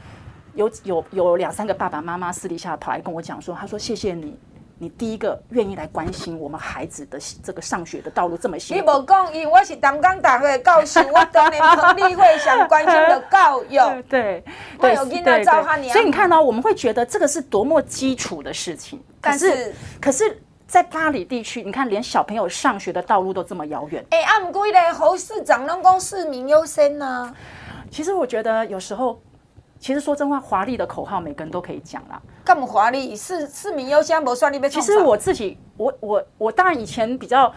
[0.54, 4.38] 有有有两三个爸爸妈妈私底下跑来跟我讲说，他说谢谢你，
[4.84, 8.84] 你第一个愿意来关心我们孩子的这个上学的道路这么辛苦。
[8.84, 13.78] 你无讲，因为我是淡江大学的教授，我当年彭丽慧想关心的教育。
[14.10, 14.44] 对
[14.78, 14.94] 对对，
[15.88, 19.02] 所以你看到我们会觉得这个是多么基础的事情。
[19.22, 24.04] 但是，可是在巴黎地区，你看，连小朋友上学的道路都这么遥远。
[24.10, 27.34] 哎，啊，不过呢，侯市长拢讲市民优先呢。
[27.90, 29.18] 其实我觉得有时候，
[29.78, 32.20] 其实说真话，华丽的口号每个人都可以讲啦。
[32.44, 33.16] 干嘛华丽？
[33.16, 34.68] 市市民优先，不算你被。
[34.68, 37.52] 其实我自己，我我我当然以前比较，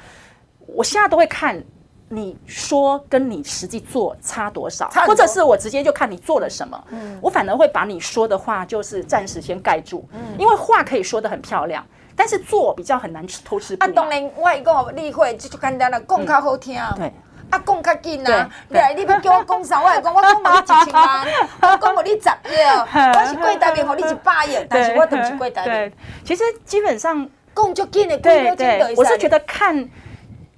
[0.66, 1.62] 我现在都会看
[2.10, 6.82] 你说跟你实际做差多少，或者是我直接就看你做了什么。
[6.90, 10.08] 嗯，我反而会把你说的话就是暂时先盖住。
[10.14, 13.76] 嗯，因为话可以说的很漂亮，但是做比较很难吃偷吃。
[13.82, 16.80] 啊，当然我一个例会就就简单了，讲较好听。
[16.96, 17.12] 对，
[17.50, 18.50] 啊，讲较紧啊。
[18.70, 21.28] 来，你要叫我讲啥，我来讲，我讲嘛，你一千万，
[21.62, 22.58] 我讲我你十亿，
[22.94, 25.94] 我是贵台面，我你一百亿，但是我都不是贵台面。
[26.24, 29.88] 其实基本上讲就紧的，对对，我是觉得看。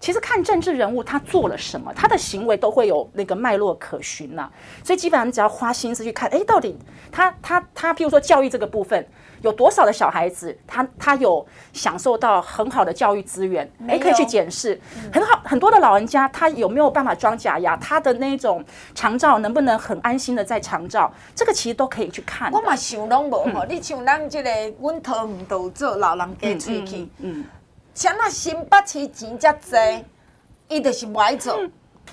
[0.01, 4.51] 其实看政治人物他做了什么，他的行为都会有那个脉络可循呐、啊。
[4.81, 6.79] 所以基本上你只要花心思去看，哎，到底
[7.11, 9.05] 他他他，譬如说教育这个部分，
[9.41, 14.79] 有多少的小孩子，他他有享受到很好的教育资源，哎，可以去检视。
[15.13, 17.75] 很好，很多的老人家他有没有办法装假牙？
[17.77, 21.11] 他的那种长照能不能很安心的在长照？
[21.35, 22.51] 这个其实都可以去看。
[22.51, 24.49] 我嘛想拢无吼，你像咱这个，
[24.79, 27.45] 阮头唔都做老人家喙齿，嗯。
[27.93, 30.05] 像那新北市钱遮济，
[30.69, 31.59] 伊就是不爱做。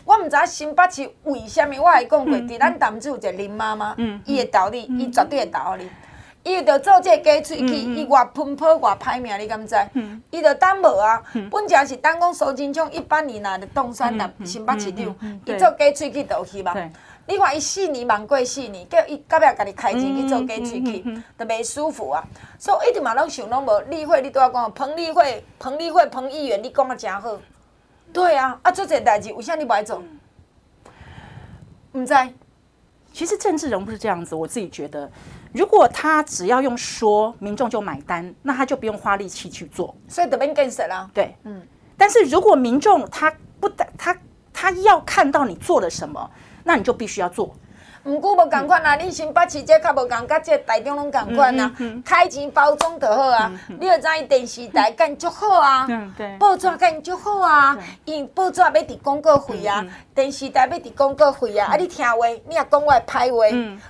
[0.04, 5.88] 我毋知影新北市为什么，我还讲过，伫咱淡水有一个林妈妈，伊会投你，伊绝对会投你。
[6.46, 9.74] 伊就做这个假喙齿，伊偌喷泡偌歹命，你敢知？
[10.30, 15.04] 伊就当无啊，本正是等讲苏贞昌一八年拿的冻蒜的新北市长，
[15.44, 16.72] 伊做假喙齿倒去嘛。
[17.26, 22.22] 你看伊四年忙过四年，叫伊到尾家己开钱去做假喙齿，都袂舒服啊。
[22.61, 27.37] 所以一直嘛拢想拢无，例会你拄仔讲，彭立会、彭立会、彭议员，你讲啊诚好。
[28.12, 30.00] 对啊，啊做这代志，为啥你不爱做？
[31.92, 32.14] 毋知。
[33.12, 35.11] 其实政治人不是这样子，我自己觉得，
[35.56, 39.96] 如果他只要用说，民众就买单，那他就不用花力气去做。
[40.06, 41.10] 所以得变更省了。
[41.14, 41.62] 对，嗯。
[41.96, 44.16] 但是如果民众他不他他，
[44.52, 46.30] 他要看到你做了什么。
[46.68, 47.54] 那你就必须要做，
[48.06, 48.94] 毋过无共款啊！
[48.94, 51.72] 你新北市这较无共，甲这台中拢共款啊！
[52.04, 53.50] 开钱包装就好啊！
[53.80, 55.88] 你要知伊电视台干足好啊！
[56.38, 57.76] 报纸干足好啊！
[58.04, 61.68] 因报纸要伫广告费啊，电视台要伫广告费啊！
[61.72, 62.14] 啊，你听话，
[62.48, 63.46] 你也讲我的歹话，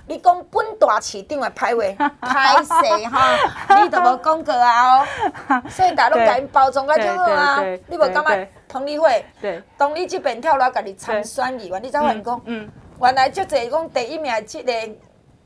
[0.07, 3.83] 你讲本大市长的歹话， 歹势哈！
[3.83, 5.07] 你都无广告啊哦！
[5.69, 7.63] 所以大家拢甲因包装甲足好啊！
[7.87, 8.49] 你无感觉？
[8.69, 12.69] 彭丽慧，对，当你这边跳楼，家己参选议员，你才发现讲，嗯，
[13.01, 14.73] 原来就这讲第一名这个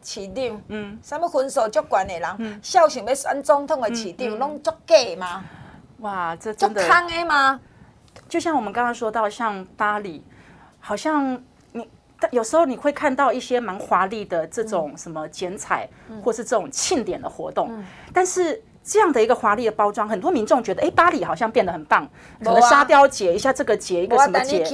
[0.03, 5.45] 市长，嗯，什么分数足悬的人，笑想要选总统的市长，拢足假嘛？
[5.99, 7.61] 哇，这真的，足空的吗？
[8.29, 10.25] 就像我们刚刚说到，像巴黎，
[10.79, 11.89] 好像你
[12.31, 15.89] 有时候你会看到一些蛮华丽的这种什么剪彩，
[16.23, 17.83] 或是这种庆典的活动，
[18.13, 18.63] 但是。
[18.83, 22.09] 这样的一个华丽的包装，很多民众觉得，哎，巴黎好像变得很棒，
[22.43, 24.65] 可能沙雕节一下这个节一个什么节，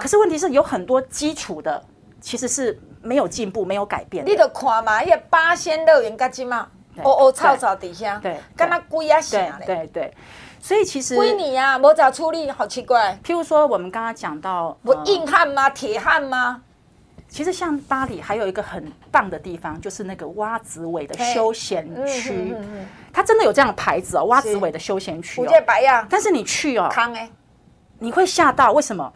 [0.00, 1.80] 可是问题是有很多基础的
[2.24, 4.24] 其实是没有进步、没有改变。
[4.24, 6.66] 你都看嘛，一个八仙乐园，干鸡嘛，
[7.02, 10.14] 哦哦，草草底下，对，跟他龟啊对对对，
[10.58, 13.18] 所以其实归你啊，没找出力，好奇怪。
[13.22, 15.68] 譬如说，我们刚刚讲到，我硬汉吗？
[15.68, 16.62] 铁汉吗？
[17.28, 22.56] 其实像巴黎还有一个很棒的地方，就是那个蛙子尾的休闲区，
[23.12, 26.06] 它真的有这样的牌子哦，蛙子尾的休闲区哦，白呀。
[26.08, 27.28] 但是你去哦，康哎，
[27.98, 29.12] 你会吓到，为什么？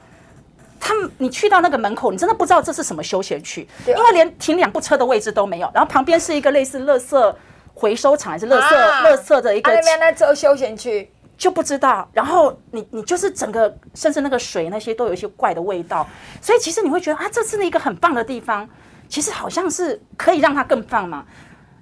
[0.80, 5.70] 他们，你去到那个门口，你真的不知道这是什么休闲区，因为连停两部车的位置都没有。
[5.74, 7.34] 然后旁边是一个类似垃圾
[7.74, 9.72] 回收厂还是垃圾垃圾的一个。
[9.72, 12.08] 那边那做休闲区就不知道。
[12.12, 16.06] 然后你你就是整个，甚至那个水那些都有一些怪的味道。
[16.40, 18.68] 所以其实你会觉得啊，这是一个很棒的地方，
[19.08, 21.24] 其实好像是可以让它更棒嘛。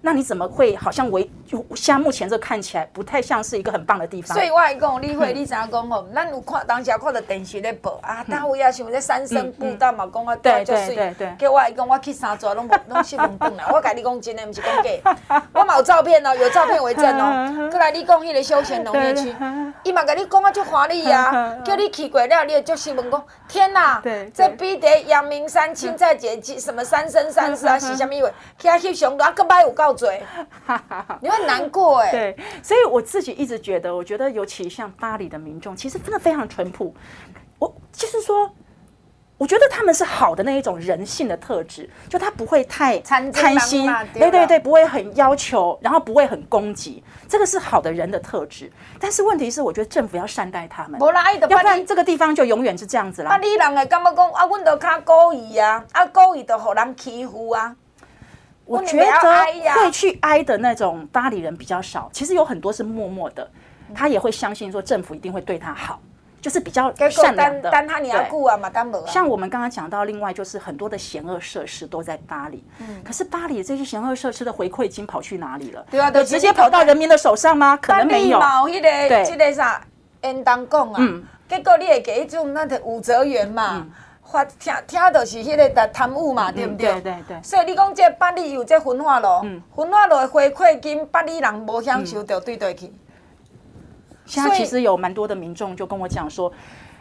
[0.06, 4.36] 那你怎么会好像为就像目前这看起来不太像是一个很棒的地方？
[4.36, 6.06] 所以我来讲，你会你怎样讲吼？
[6.14, 11.34] 咱有看当时看到电视咧报啊，大位啊，像这三生步道嘛，讲啊，对对对对。
[11.36, 13.68] 叫我来讲，我去三座拢拢是懵懂啦。
[13.72, 15.42] 我跟你讲真的，不是讲假。
[15.52, 17.66] 我嘛有照片哦，有照片为证哦。
[17.68, 19.34] 过来你讲迄个休闲农业区，
[19.82, 24.00] 伊嘛跟你讲啊，足华丽呀，叫你去过了，你就就是问讲，天哪，
[24.32, 28.30] 这比得阳明山青菜节什么三生三世啊， 是啥物话？
[28.56, 29.95] 去遐翕相，啊，个摆有够。
[29.96, 30.22] 嘴，
[31.20, 32.10] 你会难过哎。
[32.10, 36.94] 对，所以我自己一直觉得，我觉得尤其像巴黎的民众，其实真的非常淳朴。
[37.58, 38.50] 我就是说，
[39.38, 48.70] 我觉得他们是好的那一种人性的特质，就他不会太贪心，对对对，不会很要求，然后不会很攻击，这个是好的人的特质。
[49.00, 53.30] 但是问题是，我觉得政府要善待他们，要不然这个地方就永远是这样子啦。
[53.32, 57.74] 啊，你人会感觉讲啊，阮都较故意啊，啊故意都互人欺负啊。
[58.66, 63.48] 我觉得会去挨的那种巴黎人比较少，其实有很多是默默的，
[63.94, 66.00] 他也会相信说政府一定会对他好，
[66.40, 67.70] 就是比较善良的。
[67.70, 75.86] 但他你要顾啊嘛，当像我们刚刚讲到，另外就是很多的险恶设施都在巴黎，嗯可是巴黎这些险恶设施的回馈金跑去哪里了？
[75.88, 77.76] 对啊，都直接跑到人民的手上吗？
[77.76, 78.40] 可能没有。
[78.40, 79.80] 那个这个啥，
[80.22, 81.00] 应当讲啊，
[81.48, 83.86] 结果你会给一种那个武则元嘛？
[84.26, 86.92] 发听听到是迄个贪污嘛，对不对？
[86.94, 87.42] 对对对。
[87.42, 89.28] 所以你讲这八里有这焚化炉，
[89.74, 92.92] 焚化炉的回馈金，八里人无享受到对对去。
[94.26, 96.52] 现在其实有蛮多的民众就跟我讲说，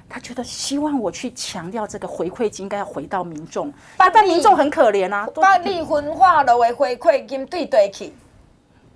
[0.08, 5.28] 他觉得希望我去强调这个回馈金应该要回到民众，但民众很可怜啊。
[5.34, 8.14] 八里焚化炉的回馈金对对去，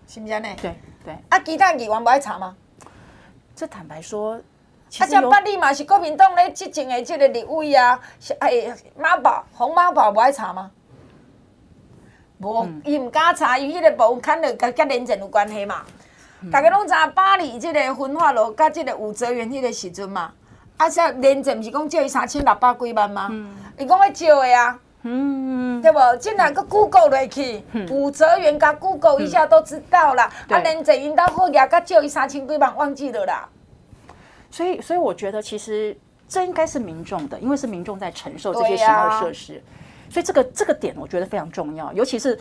[0.08, 0.48] 是不是呢？
[0.62, 1.18] 对对。
[1.30, 2.56] 啊，其他议员不爱查吗？
[3.56, 4.40] 这坦白说。
[4.98, 10.72] 啊，这巴黎嘛是国民党咧执政的即个立委啊，是哎妈宝洪妈宝无爱查吗？
[12.40, 15.84] 无，伊唔敢查，伊迄个部分看了甲甲连战有关系嘛。
[16.52, 20.32] 大家拢知巴黎即个焚化路甲即个武则园迄个时阵嘛，
[20.78, 23.30] 啊，说连战不是讲借伊三千六百几万吗？
[23.78, 26.18] 伊讲要借的啊，嗯，对无？
[26.18, 30.32] 即若搁 Google 落去，武则园甲 Google 一下都知道啦。
[30.50, 33.50] 啊，连战因兜好业甲借伊三千几万，忘记了啦。
[34.52, 35.96] 所以，所以我觉得其实
[36.28, 39.64] 这应该是民众的，因为是民众在承受这些险恶设施，
[40.10, 41.92] 所以这个这个点我觉得非常重要。
[41.94, 42.38] 尤其是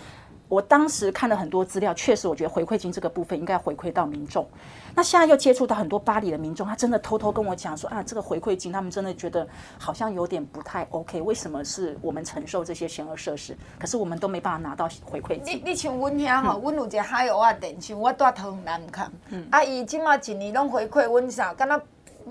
[0.49, 4.49] 我当时看了很多资料，确实我觉得回馈金这个部分应该回馈到民众。
[4.95, 9.47] 那现在又接触到很多巴黎的民众，他真的偷偷跟我讲说啊，这个回馈金他们真的觉得
[9.79, 11.21] 好像有点不太 OK。
[11.23, 15.57] 为什么是我们承受这些险恶设施，可是我们都没办法拿到回馈金？
[15.57, 19.09] 你你像阮遐吼，阮有一个海蚵仔店，像我住桃园南崁，
[19.51, 21.81] 啊，伊即马一年拢回馈阮啥，敢若。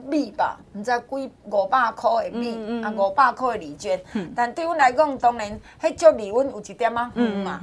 [0.08, 7.60] 米吧，毋知几五百箍的米，嗯嗯、啊五百箍的礼券，嗯、但对阮来讲，当然，迄足离阮有一点仔远嘛。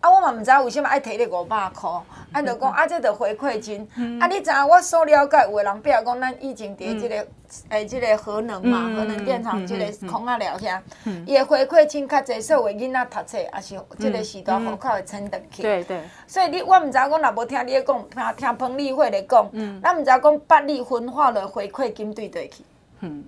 [0.00, 3.88] 啊，我嘛毋知为什物爱摕迄五百箍，啊，就讲啊，这着回馈金。
[3.96, 7.16] 嗯、啊，你知影我所了解，有的人比如讲，咱以前伫即个。
[7.16, 7.28] 嗯
[7.68, 10.80] 诶，即个核能嘛，核能电厂即个空啊了遐，
[11.24, 15.62] 伊个回馈金较侪，所有囡仔读册也是即个时代户口会迁登去。
[15.62, 16.02] 对对。
[16.26, 19.48] 所以你我毋知影讲，若无听你咧讲，听听彭丽慧咧讲，
[19.80, 22.64] 咱毋知影讲八里分化落回馈金对对去。
[22.98, 23.22] 嗯。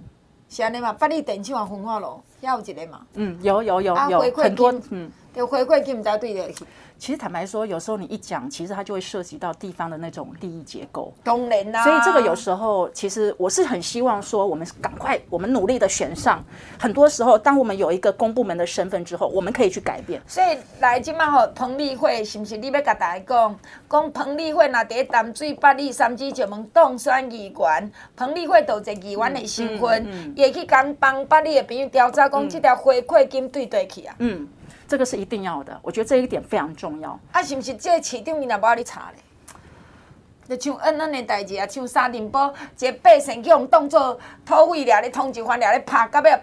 [0.49, 0.93] 是安尼嘛？
[0.93, 3.01] 八里电厂也分化咯，遐有一个嘛。
[3.15, 4.75] 嗯，有有有有很多。
[4.91, 5.09] 嗯。
[5.39, 6.67] 就回馈金毋知对得起。
[6.99, 11.15] 其实坦白说，有时候你一讲，其实它就会涉及到地方的那种利益结构。
[11.23, 11.85] 当然啦。
[11.85, 16.45] 所以这个有时候，其实我是很希望说，我们赶快，我们努力的选上。
[16.77, 20.21] 很多时候，当我们有一个公部门的身份之后，我们可以去改变。
[20.27, 23.57] 所以来今嘛吼，彭丽慧是不是你要甲大家讲，
[23.89, 34.17] 讲彭丽慧那在淡水八里三支石门当选议员，彭丽慧都在议员的身份，也去讲帮八里的朋友调查，讲这条回馈金对对去啊。
[34.19, 34.49] 嗯。
[34.89, 37.21] 这个是一定要的，我觉得这一点非常重要。
[37.31, 40.57] 啊，是不是这个市长你也无爱你查咧？
[40.57, 46.43] 就像恩恩的代志啊，像沙丁堡，一个百姓去用当做土匪俩咧，通缉犯俩咧拍，到尾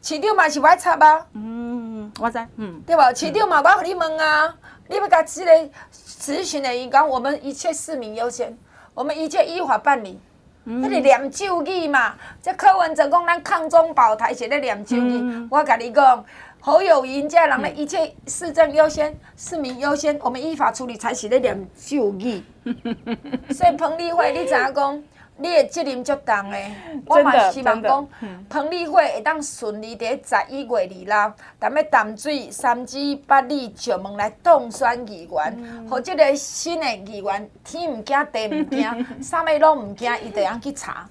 [0.00, 1.26] 市长嘛是不爱查吧？
[1.34, 3.12] 嗯，我知，嗯，对吧？
[3.12, 4.56] 市长嘛，我跟你问啊，嗯、
[4.88, 5.50] 你要甲即个
[5.92, 8.56] 咨询的员讲，我们一切市民优先，
[8.94, 10.18] 我们一切依法办理。
[10.66, 16.24] 嗯，那个念咒语嘛，这柯文哲讲咱抗中保台是咧念咒语，嗯、我甲你讲，
[16.66, 22.42] 侯友谊这人的一切市政优先，嗯、市民优先，我们依法处理才是咧念旧语。
[23.50, 25.02] 所以彭丽慧，你知影讲？
[25.36, 26.58] 你的责任足重的，
[27.06, 28.08] 我嘛希望讲，
[28.48, 30.68] 彭丽慧会当顺利伫十一月
[31.10, 41.08] 二日，踮咧淡水三芝八里石门来当选议员，互即、嗯、个新的议员天毋惊地毋惊， 啥物拢毋惊，伊就通去查。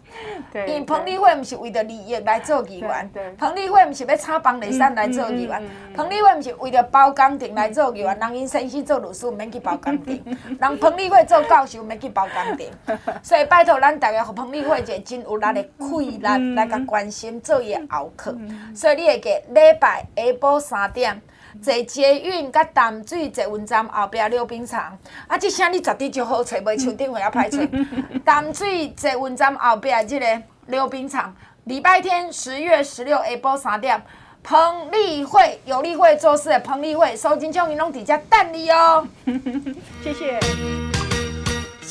[0.53, 5.61] 因为彭丽慧毋是为着利益来做议员，彭丽慧毋是要炒房地产来做议员，
[5.95, 10.17] 彭丽慧毋是为着包工程来做议员， 人因先生做律师毋免去包工程，
[10.61, 14.23] 人彭丽慧做教授毋免去包工程，所以拜托咱大。
[14.23, 18.35] 互彭丽慧姐真有力的气力来甲关心做伊的后课，
[18.75, 21.21] 所以你会记礼拜下晡三点
[21.61, 24.97] 坐捷运甲淡水坐运站后壁溜冰场，
[25.27, 27.59] 啊，即声你绝对就好找，袂像顶回啊歹找。
[28.25, 31.35] 淡水坐运站后壁这个溜冰场，
[31.65, 34.01] 礼拜天十月十六下晡三点，
[34.41, 39.07] 彭丽慧有力会做事的彭丽慧，收金奖银拢伫遮等你哦。
[40.03, 40.82] 谢谢。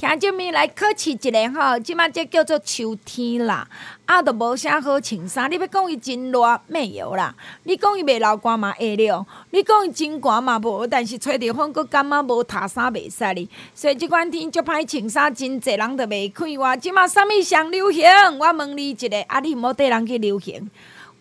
[0.00, 3.68] 听这面来考试一个吼，即马这叫做秋天啦，
[4.06, 5.50] 啊都无啥好穿衫。
[5.50, 7.34] 你要讲伊真热，没有啦。
[7.64, 13.46] 你讲伊袂流汗嘛会了，你讲伊真寒嘛无，但是吹着风阁感觉无烫衫袂使哩。
[13.74, 16.74] 所以即款天足歹穿衫，真侪人都袂开话。
[16.74, 18.02] 即马啥物上流行？
[18.38, 20.70] 我问你一个，啊你莫缀人去流行。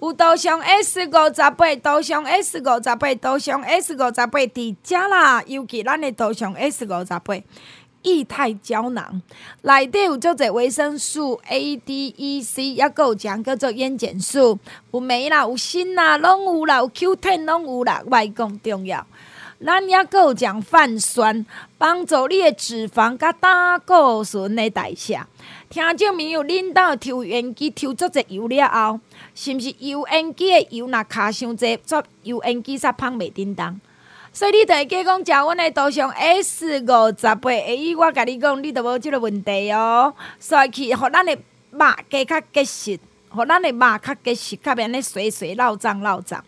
[0.02, 7.36] 有杜尚 S 五十八，杜尚 S 五十八，杜尚 S 五十八伫遮啦，尤其咱的杜尚 S 五十八。
[8.04, 9.22] 液态胶囊
[9.62, 14.58] 内底有足侪维生素 A、D、E、C，抑阁有讲叫做烟碱素，
[14.92, 19.06] 有镁啦，有锌啦，拢有啦，有 Q 1拢有啦，外讲重要。
[19.66, 21.46] 咱抑阁有讲泛酸，
[21.78, 25.20] 帮助你的脂肪甲胆固醇的代谢。
[25.70, 29.02] 听证明有，恁兜抽烟机抽足侪油了后，
[29.36, 33.80] 是毋是油烟机的油若卡伤济，做油烟机煞芳袂叮当？
[34.32, 40.14] 所以你着会记讲，食阮的图像 S 五十八，下雨我甲你讲，你着无即个问题哦。
[40.40, 43.00] 所以去，互咱的肉加较结实，
[43.30, 46.44] 互咱的肉较结实，较袂安尼水水老脏老脏。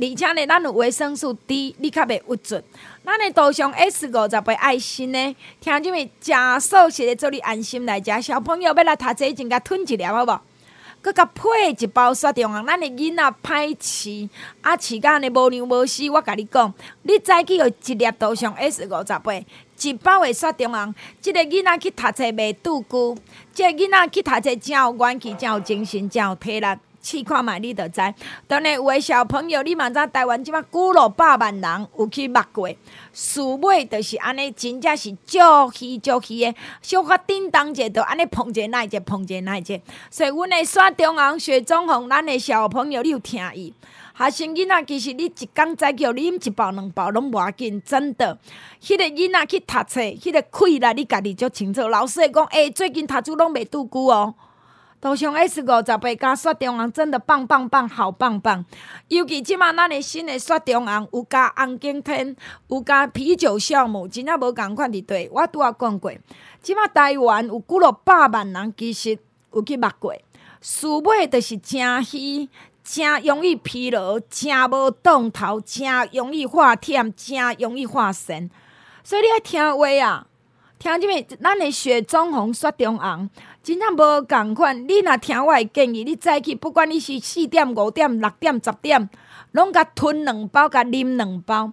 [0.00, 2.62] 而且呢，咱有维生素 D，你较袂郁卒。
[3.04, 6.60] 咱的图像 S 五十八爱心呢，听啥物？
[6.60, 8.22] 食素食的做你安心来食。
[8.22, 10.40] 小朋友要来读册，前甲吞一粒好无？
[11.08, 14.28] 佮佮配一包雪中红，咱的囡仔歹饲，
[14.60, 16.08] 啊饲甲安尼无娘无死。
[16.10, 19.32] 我甲你讲，你早起有一粒涂上 S 五十八，
[19.80, 23.16] 一包的雪中红，即、个囡仔去读册袂拄久，
[23.52, 26.66] 即、个囡仔去读册真有元气，真有精神，真有体力。
[27.08, 28.00] 试看觅你着知，
[28.46, 32.68] 当然有诶小朋友，你嘛知台湾即马几落百万人有去目过，
[33.14, 35.38] 树尾着是安尼，真正是足
[35.72, 39.80] 稀足稀诶，小可叮当者着安尼碰者耐者碰者耐者，
[40.10, 43.72] 所以阮诶山中红、雪中红，咱诶小朋友你有听伊，
[44.18, 48.38] 学生囡仔其实你一工早起啉一包两包拢无要紧，真的，
[48.82, 51.88] 迄、个囡仔去读册，迄、个气力你家己足清楚。
[51.88, 54.34] 老师会讲，诶、最近读书拢袂拄久哦。
[55.00, 58.64] 杜尚 S 五十八加雪中红真的棒棒棒，好棒棒！
[59.06, 62.34] 尤其即马咱的新的雪中红有加红景天，
[62.66, 65.30] 有加啤酒酵母，真正无共款伫对。
[65.32, 66.12] 我拄啊讲过，
[66.60, 69.16] 即马台湾有几落百万人其实
[69.52, 70.12] 有去目过，
[70.60, 72.48] 输尾就是真虚，
[72.82, 78.50] 真容易疲劳，真无动头，真容易化忝，真容易化神。
[79.04, 80.26] 所以你爱听话啊，
[80.76, 83.30] 听即个咱的雪中红、雪中红。
[83.68, 89.10] 真正无共款，你若听我诶建议，你早起不管你是四点、五点、六点、十点，
[89.52, 91.70] 拢甲吞两包，甲啉两包，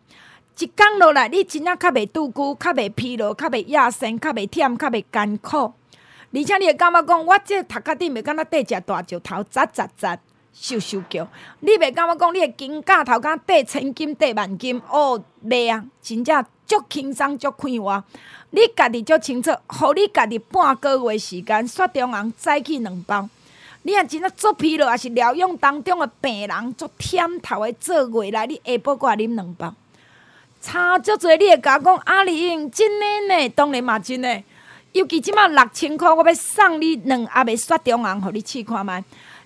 [0.59, 5.57] 一工落来，你真正较袂拄久，较袂疲劳，较袂亚身，较袂忝，较袂艰苦。
[6.33, 10.17] 而且你会感觉讲，我这头壳顶袂敢若缀只大石头，砸砸砸，
[10.53, 11.25] 咻咻叫。
[11.61, 18.03] 你袂感觉讲，你诶肩胛头敢缀千金，缀万金，哦，袂啊，真正足轻松，足快活。
[18.51, 23.27] 你家己足清楚，互你家己半个月时间，雪中红再去两包。
[23.83, 29.73] 你若真正做疲劳，也是疗养当中的病人，足忝头的做月来，你下晡过来啉两包。
[30.61, 33.49] 差足侪，你会甲我讲阿玲真的呢？
[33.49, 34.43] 当然嘛真诶。
[34.93, 38.91] 尤其即满六千箍，我要送你两盒的雪中红，互你试看觅。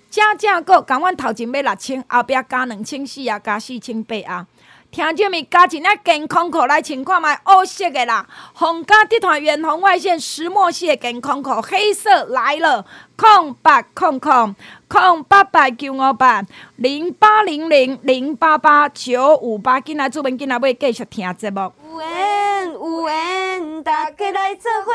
[0.10, 4.46] 正正个，共阮头前买六千，后壁加两千四啊，加四千八啊。
[4.92, 5.44] 听见没？
[5.44, 12.86] 加一领健康裤来穿看卖，黑色的啦，红家集团远红外线石墨烯的健康裤，黑色来了，
[13.16, 14.56] 空八空空
[14.88, 16.44] 空八八九五八
[16.78, 21.72] 零八零零零八八九五八，进来，主编进来，要继续听节目。
[21.84, 22.39] 有缘
[22.74, 24.92] 有缘，大家来做伙。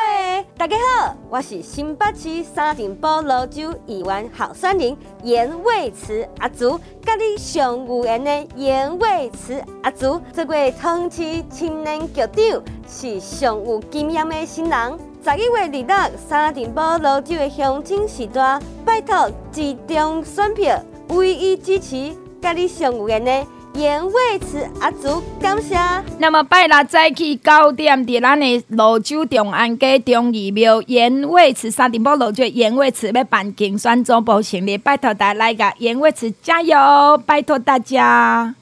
[0.56, 14.98] 大家好，我是新北市沙尘暴老酒亿万候选人颜蔚慈阿祖，甲你上有缘的颜蔚慈阿祖，这位同期青年局长是上有经验的新人。
[15.24, 23.46] 十一月二日，沙丁堡芦洲的乡亲时代，拜托集中选票，唯一支持甲你上有缘的。
[23.74, 25.76] 颜蔚慈阿祖，感谢。
[26.18, 38.54] 那么拜六早起九点，伫咱的泸州重安街中义庙，颜蔚慈沙丁堡芦洲颜蔚慈要办竞选总部成立，拜托大家来个颜蔚慈加油，拜托大家。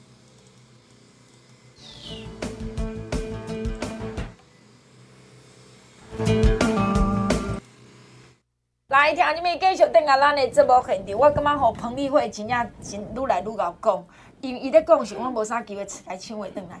[8.89, 14.05] 来听你们继续等下咱的节目现场，我感觉和彭丽慧真正真愈来愈贤讲。
[14.43, 16.77] 伊伊咧讲是，我无啥机会来抢话转来，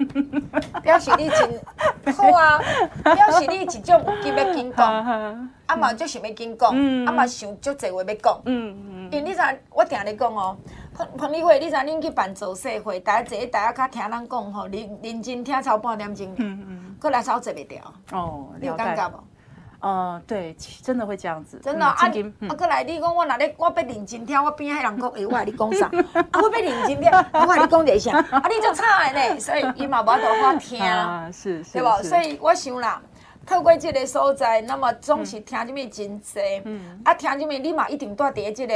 [0.81, 1.61] 表示你真
[2.13, 2.59] 好啊！
[3.03, 4.93] 表示你一种有机要紧讲，
[5.65, 6.69] 啊嘛就想要紧讲，
[7.07, 8.41] 啊嘛想足侪话要讲。
[8.45, 9.09] 嗯嗯。
[9.13, 9.39] 因你知，
[9.69, 10.57] 我定咧讲哦，
[10.93, 17.81] 彭彭丽慧，你知恁去办造势会，大家坐，大家较听咱讲吼，认认真听超半点钟，嗯嗯，过来超坐袂掉。
[18.11, 19.13] 哦，你有感觉无？
[19.83, 21.59] 呃，对，真的会这样子。
[21.61, 21.93] 真的啊，
[22.47, 25.87] 啊，过来，你讲我哪里，我要认真听，我边个人讲，哎，我来你讲啥？
[26.31, 28.17] 啊，我要认真听，我甲你讲一下。
[28.31, 30.79] 啊，你就差的呢，所以伊嘛无多话听，
[31.33, 32.01] 是是，对不？
[32.01, 33.01] 所以我想啦，
[33.45, 38.73] 透过这个所在，那么总是听什物真济，嗯，啊，听什物你嘛一定带伫即个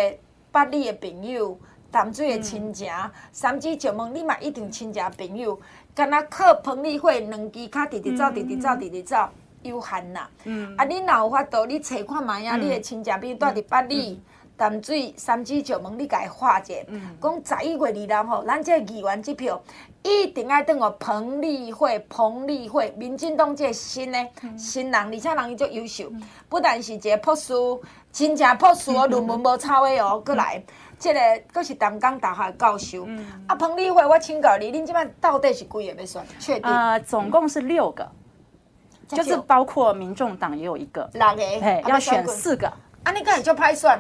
[0.52, 1.58] 八里的朋友、
[1.90, 2.90] 淡水的亲戚、
[3.32, 5.58] 三芝石门，你嘛一定亲戚朋友，
[5.96, 9.30] 敢若靠彭丽慧两支卡直直走，直直走，直直走。
[9.68, 10.84] 有限啦，嗯、啊！
[10.86, 12.56] 你若有法度，你找看觅啊！
[12.58, 14.22] 嗯、你的亲戚比如住伫八里、
[14.56, 16.74] 淡水、三芝、石门，你甲伊画者，
[17.22, 19.62] 讲十一月二日吼，咱这个议员支票
[20.04, 26.12] 一定爱等我彭丽慧、彭丽慧，民进党这个新的新人，而且人伊足优秀，
[26.50, 27.54] 不但是一个博士，
[28.12, 30.64] 真正博士哦，论文无抄的哦，过来，
[30.98, 31.20] 这个
[31.54, 33.04] 阁是淡江大学教授。
[33.06, 36.26] 嗯、啊，彭丽慧，我请教你，恁即摆到底是几个要选？
[36.40, 36.64] 确定？
[36.64, 38.10] 啊、呃，总共是六个。
[39.08, 41.42] 就是包括民众党也有一个，哪个？
[41.42, 42.68] 嘿，要选四个。
[43.04, 44.00] 啊，你看你就拍算，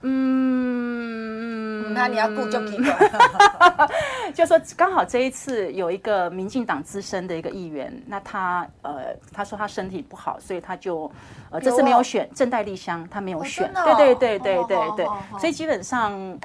[0.00, 2.92] 嗯，那你要顾就几个。
[4.32, 11.10] 就说刚好这一次有一个民进党资深的一个议员，那他呃，他说他身体不好，所以他就
[11.50, 13.70] 呃这次没有选正代丽香，他没有选。
[13.74, 15.06] 对对对对对对，
[15.38, 16.38] 所以基本上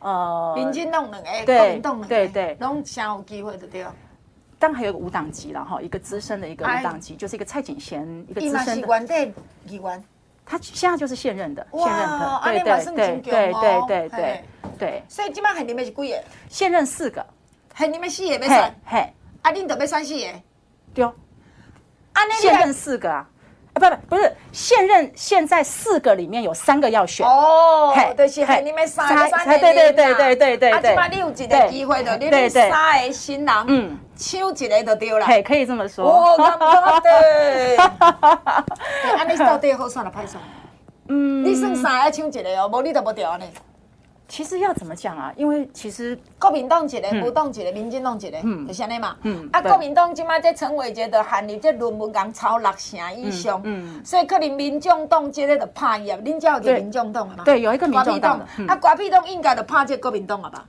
[0.00, 3.84] 呃，民进党两个，对对对，拢想有机会的对。
[4.62, 9.32] 当然还有一个五党籍了哈，一个资深的一个五党籍，就是一个蔡锦贤，一个资深的。
[9.66, 10.04] 议员，
[10.46, 14.44] 他现在就是现任的，现任的，对对对对对对对
[14.78, 15.02] 对。
[15.08, 16.24] 所以今晚还你们是几个？
[16.48, 17.26] 现任四个，
[17.74, 18.72] 还你们四个没算？
[18.84, 20.26] 嘿，啊，你都没算四个？
[20.94, 21.04] 对。
[21.04, 21.12] 哦，
[22.40, 23.28] 现任四个啊。
[23.74, 27.26] 啊，不不不是现任，现在四个里面有三个要选。
[27.26, 30.70] 哦，就是你们三个，对对对对对对对。
[30.70, 36.06] 啊，起码你有一个机会的，你们三个新人，嗯，抽一个就对了，嘿，可以这么说。
[36.06, 37.76] 哦，那么对。
[37.76, 40.42] 啊， 你到底好算了，歹算？
[41.08, 43.44] 嗯，你算三个抽一个哦，无你都无掉呢。
[44.28, 45.30] 其实要怎么讲啊？
[45.36, 49.16] 因为其实国民党一个，无党一个，民进党一个，就是安尼嘛。
[49.52, 53.60] 啊，国民党即马这陈伟杰的含你这论文刚超六成以上，
[54.02, 56.16] 所以可能民众党这个就怕伊啊。
[56.24, 57.44] 恁家有个民众党嘛？
[57.44, 58.40] 对，有一个民众党。
[58.66, 60.64] 啊，国民党应该就怕这国民党了吧？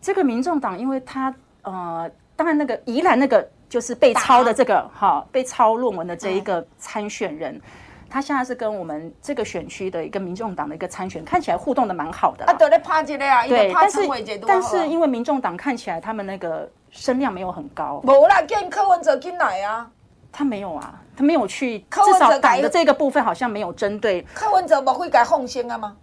[0.00, 7.60] 这个民众党，因为他呃，当然那个宜兰那个就是被抄的这个哈，被抄论文的这一个参选人。
[8.08, 12.44] 他现在是跟我们这个选区的一个民众党的一个参选，看起来互动的蛮好的。
[12.44, 14.06] 啊，对，怕这个啊，对，但是
[14.46, 18.02] 但是因为民众党看起来他们那个声量没有很高。
[18.04, 19.90] 没啦，叫柯文哲进来啊。
[20.30, 24.20] 他没有啊，他没有去，至少党的这个部分好像没有针对。
[24.34, 25.96] 柯文哲不会改奉先啊吗？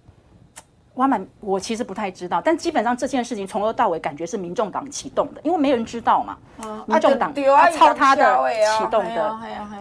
[0.94, 6.38] 我蛮，我其实不太知道，但基本上这件事情从头到尾感觉是民众党启动的，因为没人知道嘛。
[6.86, 7.34] 民众党
[7.78, 8.38] 抄他的
[8.78, 9.38] 启动的。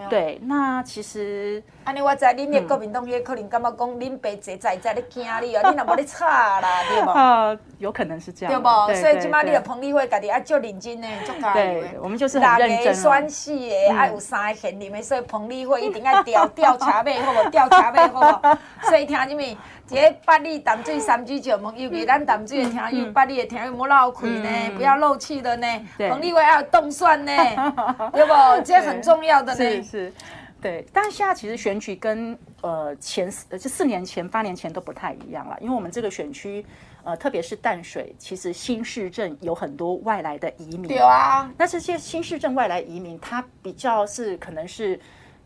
[0.09, 7.09] 对，那其实，安尼我知恁的国民党也可能感觉讲恁爸坐在在咧惊你哦，你若无咧吵啦， 对无？
[7.09, 8.93] 啊，有可能是这样，对无？
[8.93, 11.87] 所以即马你的彭丽慧家己爱足认真的，足加油的。
[11.99, 12.93] 我们就是很认真。
[12.93, 17.49] 选死的，爱有三个贤人的，所以彭丽慧一定要调调查尾，好无？
[17.49, 18.57] 调查尾，好无？
[18.87, 19.41] 所以听什么？
[19.89, 25.67] 一个八里淡水三句酒盟，尤其咱淡水的听友，八里的听友莫漏气呢，不要漏气的呢。
[25.97, 27.31] 彭丽慧要动算呢，
[28.13, 28.33] 对不？
[28.63, 29.57] 这很重要的呢。
[29.57, 30.13] 是是，
[30.61, 30.85] 对。
[30.93, 36.65] 但是现在其实选举跟呃前四就四年前、八年前都不太一样了，因为我们这个选区
[37.03, 40.89] 呃，特别是淡水，其实新市镇有很多外来的移民。
[40.95, 41.49] 有啊。
[41.57, 44.99] 那这些新市镇外来移民，他比较是可能是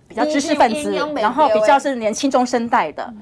[0.08, 3.14] 比较知识分子，然后比较是年轻中生代的。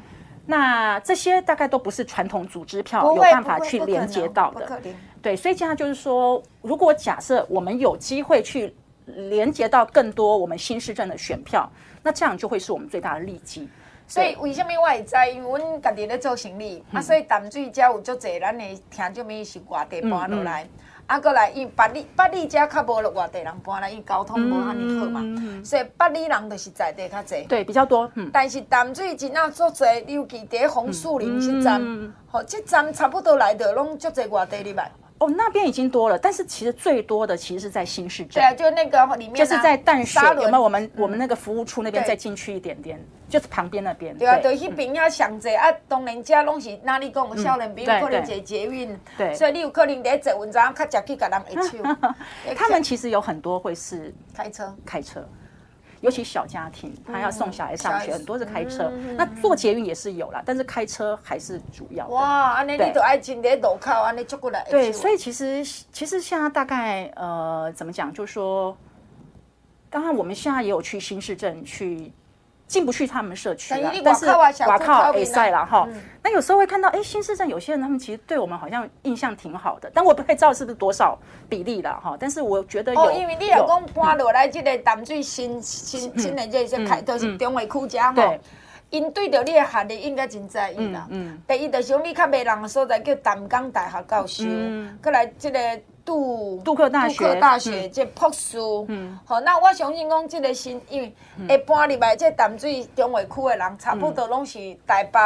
[0.48, 4.82] 那这些大概都不是传统组织票有办法去连接到的，
[5.22, 8.74] 对，所以这样就是说，如果假设我们有机会去
[9.06, 11.70] 连接到更多我们新市镇的选票，
[12.04, 13.68] 那这样就会是我们最大的利基。
[14.08, 15.16] 所以为什么我会知？
[15.34, 20.64] 因为我家己在做生意，嗯、啊，所以淡水遮有足侪咱的听众们是外地搬落来。
[20.64, 25.22] 嗯嗯啊，过来因八里八里遮较无外地人搬来，因交通无遐尼好嘛，
[25.64, 27.46] 所以八里人就是在地较侪。
[27.48, 28.10] 对，比较多。
[28.32, 31.82] 但是淡水真啊足侪，尤其伫红树林这站，
[32.28, 34.92] 吼，这站差不多来的拢足侪外地入来。
[35.22, 38.42] 哦，那边已经多了，但是其实最多的其实是在新市镇。
[38.42, 40.62] 对啊，就那个里面，就是在淡水有没有？
[40.64, 43.00] 我们我们那个服务处那边再进去一点点，
[43.30, 44.18] 就是旁边那边。
[44.18, 47.38] 对啊，对，迄边要上济啊，当然遮拢是哪里讲？
[47.38, 51.78] 少年比如可能坐捷运，对，所以你有可能在坐文章，较早去甲人一手。
[52.56, 55.24] 他们其实有很多会是开车，开车。
[56.02, 58.92] 尤其小家庭，他要送小孩上学，很多是开车。
[59.16, 62.08] 那坐捷运也是有啦，但是开车还是主要。
[62.10, 64.66] 哇，安尼你都爱进在路口，安尼坐过来。
[64.70, 68.76] 对，所以其实其实现在大概呃怎么讲，就是说，
[69.90, 72.12] 当然我们现在也有去新市镇去。
[72.72, 74.26] 进不去他们社区了，但是
[74.66, 75.86] 瓦靠比赛了哈。
[76.24, 81.20] 那有时候会看到，哎，新市镇有些人他们其实对我们好像印象挺好的，但我不太知道是不是多少
[81.50, 82.16] 比例了哈。
[82.18, 83.02] 但是我觉得有。
[83.02, 88.34] 哦，因为你老公搬落来这个淡水新新新的这些开都是中卫区家哈，
[88.90, 91.06] 因对着你的学历应该真在意啦。
[91.10, 91.42] 嗯。
[91.46, 94.46] 第一就是讲你较没人的所在叫淡江大学教授，
[95.04, 95.60] 过来这个。
[96.04, 101.16] 杜杜克大学，杜克大学这博士，嗯，好，那我相信讲这个新，因为
[101.48, 105.20] 会搬入来这淡水中卫区的人，差不多拢是台北，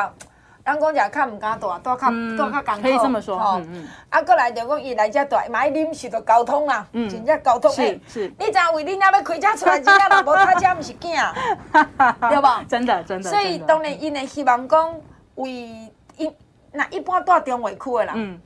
[0.65, 3.87] 咱讲讲较唔敢住，住较住较艰苦，可以这么说，嗯嗯。
[4.09, 8.27] 啊，过来就讲伊来这大，买临时的交通啊，真正交通诶，是。
[8.39, 11.33] 你知为你那要开车出来， 真正若无他车，毋是囝，
[12.29, 12.65] 对无？
[12.67, 13.29] 真的真的。
[13.29, 14.93] 所以当然，因会希望讲
[15.35, 15.51] 为
[16.17, 16.31] 一
[16.71, 18.41] 那一般住中卫区的人。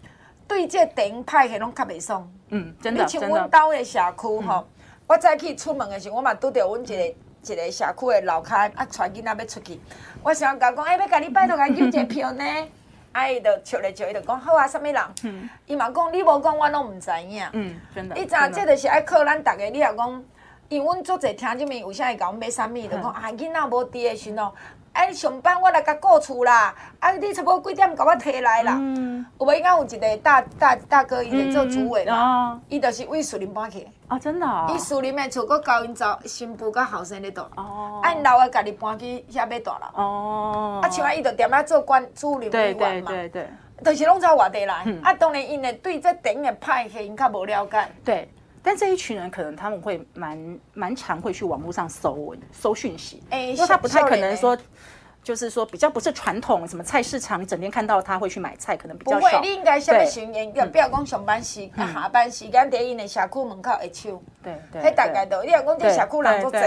[0.49, 4.67] 对这电派系拢较袂爽，嗯，真的，你像阮兜的社区吼，
[5.05, 7.05] 我早起出门的时候，我嘛拄着阮一个
[7.53, 9.79] 一个社区的老开啊，带囡仔要出去，
[10.23, 12.43] 我想讲讲，哎，要甲你拜托甲你缴一个票呢，
[13.13, 14.95] 啊，伊就笑咧笑，伊就讲好啊，啥物人？
[15.23, 17.45] 嗯，伊嘛讲你无讲，我拢毋知影。
[17.53, 18.15] 嗯，真的。
[18.15, 20.23] 你知影这就是爱靠咱逐个，你若讲，
[20.69, 24.51] 因为阮足侪听即面有啥会甲阮买啥物，就讲啊，囡仔无伫的时阵。
[24.99, 28.75] 哎，上班我来甲顾厝啦，啊，你差不多几点甲我摕来啦？
[28.77, 29.53] 嗯，有无？
[29.53, 33.87] 伊讲有一个大大大哥，伊在做主委嘛，伊就是为树林搬去。
[34.09, 34.69] 哦，真的哦。
[34.69, 37.39] 伊树林的厝，阁交因查新妇甲后生咧住。
[37.55, 38.01] 哦。
[38.03, 39.85] 啊，因老的家己搬去遐买大楼。
[40.03, 40.81] 哦。
[40.83, 43.09] 啊，像啊，伊就踮遐做管，主任委员嘛。
[43.09, 43.49] 对对对。
[43.85, 47.87] 就是拢在外地来，嗯啊，当然因的对这电影的派系因较无了解。
[48.03, 48.29] 对。
[48.61, 54.57] 但这一群人可能他们会蛮蛮常会去网络上搜文、搜讯息，哎，因为他不太可能说，
[55.21, 59.19] 就是说比较不是传统什么菜市场，你整天看到他会去买菜，可能比较少。
[59.19, 64.21] 不会，你应该下面巡演，不要讲上班时、下班时间，在因的社区门口会抽。
[64.41, 64.81] 对对。
[64.81, 66.57] 迄大概都，你若讲这社区人足济，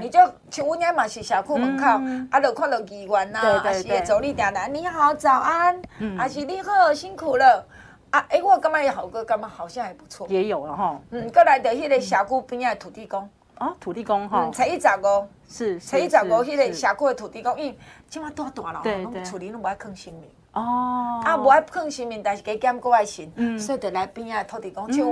[0.00, 0.18] 你就
[0.50, 1.86] 像阮遐嘛是社区门口，
[2.30, 5.80] 啊，就看到议员呐，还是会走你点点，你好早安，
[6.16, 7.66] 还是你好辛苦了。
[8.10, 10.26] 啊，哎，我感觉也好个，感觉好像还不错。
[10.28, 11.00] 也有了哈。
[11.10, 13.28] 嗯，过来的迄个社区边仔土地公。
[13.58, 14.50] 哦，土地公哈。
[14.52, 15.28] 初一十五。
[15.48, 15.78] 是。
[15.78, 20.28] 初一十五，迄个社区的土地公，因为即马大大了，拢厝里拢无爱囥神明。
[20.54, 21.20] 哦。
[21.24, 24.92] 啊，无爱囥神明，但是加减阁爱神，所以就来边仔土地公。
[24.92, 25.06] 像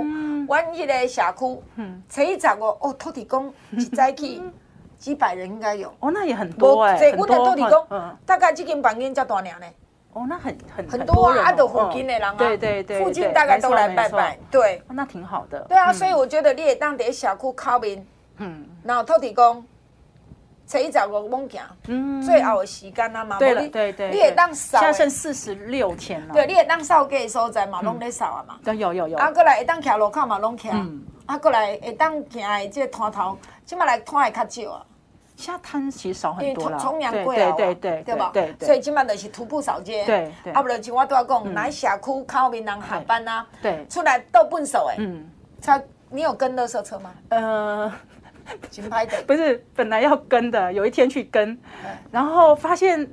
[0.47, 1.61] 阮迄个社区，
[2.09, 4.43] 初一十五哦，土地公一早起
[4.97, 5.93] 几百人应该有。
[6.01, 6.97] 哦，那也很多哎。
[6.97, 7.25] 很多。
[7.27, 7.87] 阮的土地公，
[8.25, 9.65] 大概这间房间才大尔呢。
[10.13, 15.59] 哦，那很很很多啊，啊，都附近的人啊，对对对，附近大概都来拜拜，对，那挺好的。
[15.69, 18.03] 对啊，所以我觉得你也当在小区靠边，
[18.37, 19.63] 嗯，然后土地公，
[20.67, 30.71] 初一十五猛行，嗯，最后的时间啊嘛，对对对，你也当扫，现在剩四十六天了，对，你也当扫街的所在嘛，拢在扫啊嘛，对，有有有，啊，过来会当徛路口嘛，拢徛，
[31.27, 34.85] 啊，过来会当行的这个摊头，即马来摊的较少啊。
[35.39, 38.29] 现在摊其实少很多了，对对对对吧？
[38.33, 40.51] 对，所以基本上就是徒步扫街，对对。
[40.51, 45.29] 啊，不然像我都要讲，来社区靠边人下班啊，对，出来倒粪扫哎，嗯，
[45.61, 47.13] 他你有跟垃圾车吗？
[47.29, 47.89] 呃，
[48.69, 49.21] 金牌的。
[49.23, 51.57] 不是，本来要跟的，有一天去跟，
[52.11, 53.09] 然后发现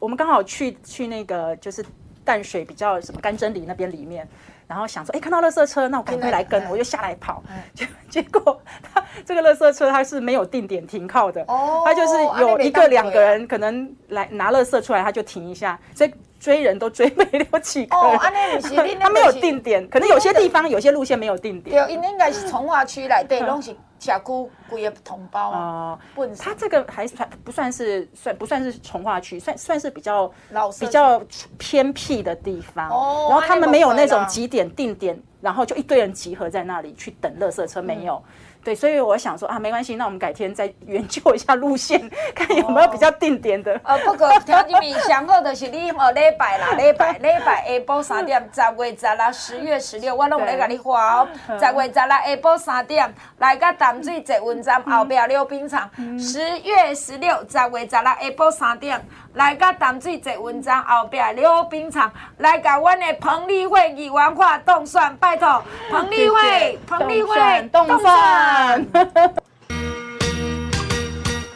[0.00, 1.84] 我们刚好去去那个就是
[2.24, 4.26] 淡水比较什么干真里那边里面。
[4.68, 7.42] 然后想说，哎，看到垃圾车，那我赶快来跟，我就下来跑。
[7.74, 11.44] 结 结果，他这个垃圾车它是没有定点停靠的，
[11.84, 17.96] 它就是有一个两个人可能来拿垃圾出来，他就停一下，所以追人都追没了 几个。
[17.96, 18.30] 哦，他
[19.10, 21.86] 没有定点，可能有些地方有些路线没有定点。
[21.86, 23.74] 对，应该是从化区来对，拢是。
[23.98, 30.32] 小姑姑也同胞啊，不，它这个还算不算是算不算是从化区，算算是比较
[30.78, 31.20] 比较
[31.58, 32.88] 偏僻的地方。
[32.90, 38.22] 哦，然后他们没有那种几点定点，然后就一堆人集合在那里去等垃圾车，没有。
[38.64, 43.80] 对，所以我想说啊，没关系，那我们改天再 研究一下路线，看有没有比较定点的。
[43.84, 51.28] 呃，不过条金明上好的是你哦，礼拜啦，礼拜礼拜下晡三点，十月十六，十月十六，我拢在给你发哦。
[51.46, 55.90] 十月十六下晡三点，来个淡水捷运站后边溜冰场。
[56.18, 59.00] 十月十六，十月十六下晡三点，
[59.34, 67.36] 来甲淡水捷运站后壁溜冰场，来甲阮的彭丽慧议员化动算，拜托彭丽慧，彭丽慧
[67.70, 68.84] 动算。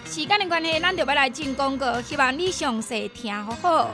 [0.06, 3.88] 时间的关系，咱就要来进广告，希望你详细听好好。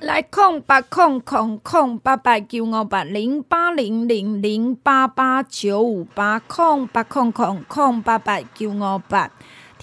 [0.00, 9.30] 来空八空空空八八九五八零八零零零八八九五八空八空空空八八九五八。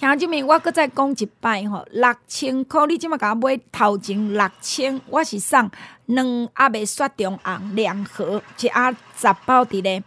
[0.02, 5.70] 听即面，我搁再讲一摆吼，六千箍，你即马甲我买头前六千，我是送
[6.06, 10.02] 两盒诶雪中红两盒，一盒十包伫咧。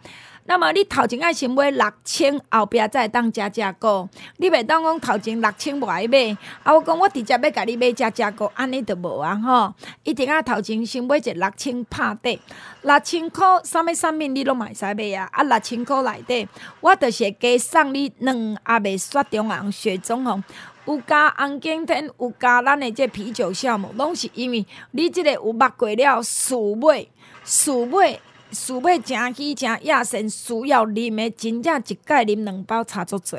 [0.48, 4.08] 那么你头前爱先买六千，后壁才会当加价购。
[4.36, 9.74] 你袂当讲头前六千无爱买，啊我讲我直接要甲你买加价购，安尼就无啊吼。
[10.04, 12.40] 一定啊头前先买一六千拍底，
[12.82, 15.28] 六千箍啥物啥物你拢嘛会使买啊。
[15.32, 16.48] 啊六千箍内底，
[16.80, 20.44] 我就是加送你两盒的雪中红、雪中红，
[20.86, 27.10] 有加红景天，有加咱的这啤酒酵母，拢是因为你这个有捌过了，鼠尾
[27.44, 28.20] 鼠尾。
[28.50, 33.36] 想要诚起诚野生，需要啉的真正一盖啉两包差足济。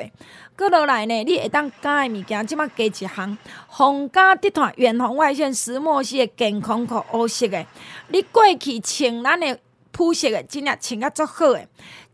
[0.56, 3.38] 阁落来呢，你会当加的物件，即马加一项，
[3.68, 7.66] 皇家集团远红外线石墨烯的健康裤乌色的，
[8.10, 9.60] 你过去穿咱的
[9.92, 11.68] 朴色的，真正穿甲足好诶。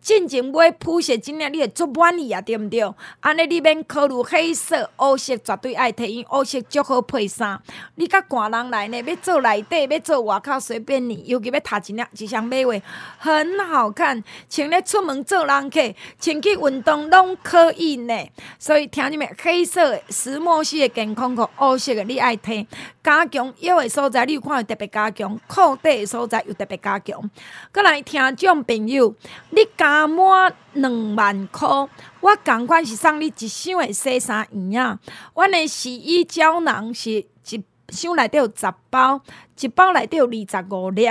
[0.04, 2.84] 进前买铺鞋，真正你会足满意啊，对毋对？
[3.22, 7.58] 安尼你免考虑黑色、乌色，绝对爱体，因乌色足好配衫。
[7.96, 11.24] 你甲寒人来呢，要做内底，要做外口，随便你。
[11.26, 12.84] 尤其要踏一领一双马尾，
[13.18, 14.22] 很好看。
[14.50, 15.80] 穿咧出门做人客，
[16.20, 18.14] 穿去运动拢可以呢。
[18.60, 22.68] 所以听你们，黑色石墨烯的健康裤，乌色的你爱摕。
[23.02, 27.22] 加强腰的所在，你有看会特别加强；裤底的所在又特别加强。
[27.74, 29.16] 过来听众朋友，
[29.52, 29.93] 你加。
[29.94, 31.68] 加满两万块，
[32.20, 34.98] 我共款是送你一箱的洗衫液啊！
[35.36, 39.22] 阮的洗衣胶囊是一箱内底有十包，
[39.60, 41.06] 一包内底有二十五粒。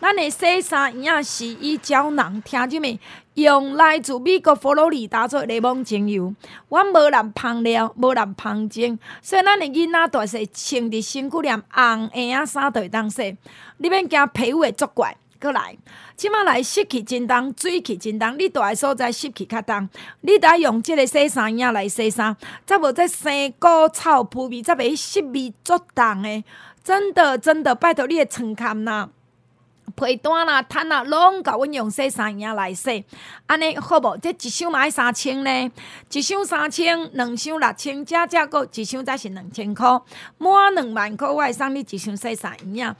[0.00, 2.98] 咱的洗衫液啊，洗衣胶囊，听见没？
[3.34, 6.34] 用来自美国佛罗里达做柠檬精油，
[6.68, 13.36] 阮无人芳料，无人芳精，所以咱的囡仔大细穿伫身躯连红衣仔衫都会当洗，
[13.76, 15.16] 你免惊皮肤会作怪。
[15.40, 15.76] 过来，
[16.16, 19.88] 即马来湿气真重，水气真重，你住的所在湿气较重，
[20.22, 26.44] 你得用即个洗衫液来洗衫，则无这生菇臭扑味，则袂湿味足重的，
[26.82, 29.08] 真的真的，拜托你诶床坎呐。
[29.94, 33.04] 被单啦、毯啦，拢甲阮用洗衫液来洗，
[33.46, 34.16] 安尼好无？
[34.18, 35.70] 这一箱嘛爱三千呢，
[36.10, 40.02] 一箱三千，两箱六千，加加个一箱才是两千箍，
[40.38, 42.82] 满两万箍我会送你一箱洗衫液。
[42.82, 42.96] 啊，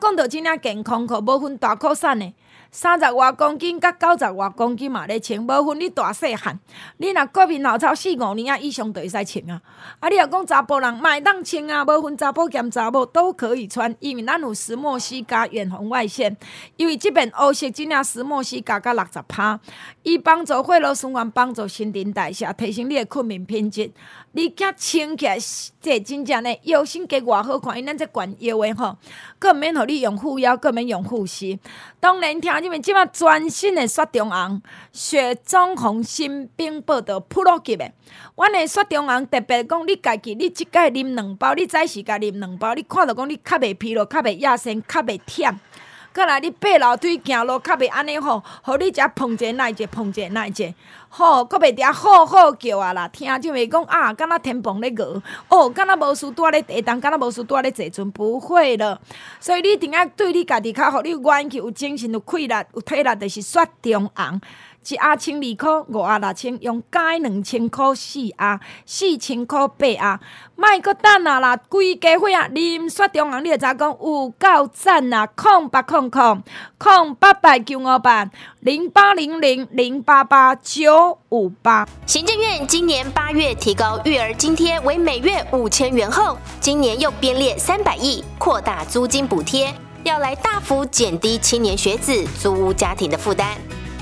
[0.00, 2.34] 讲到即领健康裤，无分大扩散呢。
[2.76, 6.58] 三十外公斤甲九十外公斤嘛咧穿，无分你大细汉。
[6.96, 9.62] 你若过敏老超四五年啊以上，就会使穿啊。
[10.00, 16.36] 啊，你若讲查甫人嘛会当穿啊，无分查甫兼查某都可以穿，因为咱有石墨烯加远红外线。
[16.76, 19.60] 因为即边乌色真正石墨烯加到六十帕，
[20.02, 23.92] 伊帮助血液循环，帮助新陈代谢，提升你的睡眠品质。
[24.36, 25.38] 你家穿起来，
[25.80, 28.96] 这真正呢腰身加偌好看，因咱这管腰诶吼，
[29.38, 31.60] 更免互你用护腰，更免用护膝。
[32.00, 34.60] 当然听你们即马全新的雪中红、
[34.92, 37.88] 雪中红新兵报道普罗级的，
[38.34, 45.54] 阮诶雪中红特别讲，你家己你即个啉两包，你早时甲啉两包，你看到讲你较袂疲劳，较袂亚身，较袂忝。
[46.14, 50.72] 过来你爬楼梯行路较袂安尼吼，互你遮碰者耐者，碰者耐者，
[51.16, 55.04] 吼，阁袂得好好叫啊啦，听就袂讲啊，敢若天崩咧月，
[55.46, 59.00] 哦，敢若无事拄仔咧地当，敢若无事蹛咧坐船，不会了。
[59.38, 64.40] 所以你一定要对你家己较好，你元气有精神有气力有体力，就是雪中红。
[64.86, 70.20] 一盒千二箍，五盒六千，用加两千箍四盒，四千箍八盒。
[70.56, 72.48] 莫阁等啊啦，规家伙啊！
[72.48, 75.26] 啉雪中红，你会知影讲有够赞啊！
[75.28, 76.42] 空八空空
[76.78, 78.30] 空八八九五八
[78.60, 81.88] 零八零零零八八九五八。
[82.06, 89.74] 行政院今年八月提高育儿津贴为每月五千元后，今年又编列三百亿扩大租金补贴，
[90.04, 93.48] 要来大幅减低青年学子租屋家庭的负担。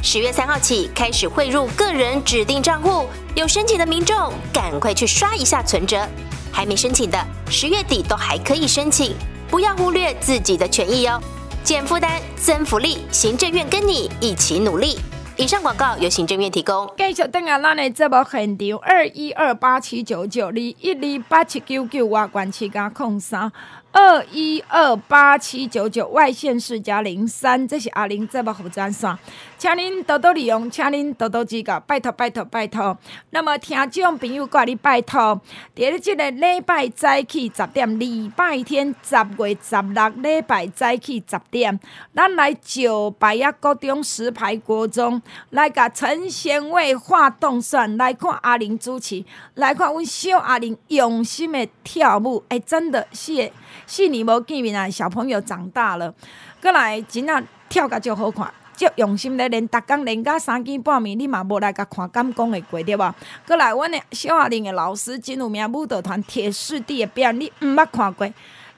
[0.05, 6.05] 十月三号起开始汇入个人指定账户，有申请的民众赶快去刷一下存折，
[6.50, 7.16] 还没申请的
[7.48, 9.14] 十月底都还可以申请，
[9.48, 11.22] 不要忽略自己的权益哦。
[11.62, 14.98] 减负担增福利，行政院跟你一起努力。
[15.36, 16.92] 以上广告由行政院提供。
[16.96, 23.50] 继续等下咱的节目现场二一二八七九九二一二八七九九外关七加空三。
[23.93, 29.18] 二一二八七九九外县市加零三，这是阿玲这么服务专线，
[29.59, 32.97] 请您多多利用，请您多多指教，拜托拜托拜托。
[33.30, 35.38] 那么听众朋友，挂你拜托，
[35.76, 41.78] 在这个礼拜早起十点，礼拜天十月十六礼拜早起十点，
[42.14, 45.20] 咱来九百一高中石牌国中
[45.51, 49.22] 来甲陈贤伟画动算，来看阿玲主持，
[49.57, 53.53] 来看阮小阿玲用心的跳舞，哎、真的是。
[53.87, 56.14] 四年无见面啊，小朋友长大了，
[56.61, 63.14] 过来真正跳甲就好看，就用心咧练，逐工练甲三更半暝，你嘛无来甲看敢讲会过对无？
[63.47, 68.29] 过来，阮的小阿玲的老师真有名舞蹈团铁师弟的表，你毋捌看过？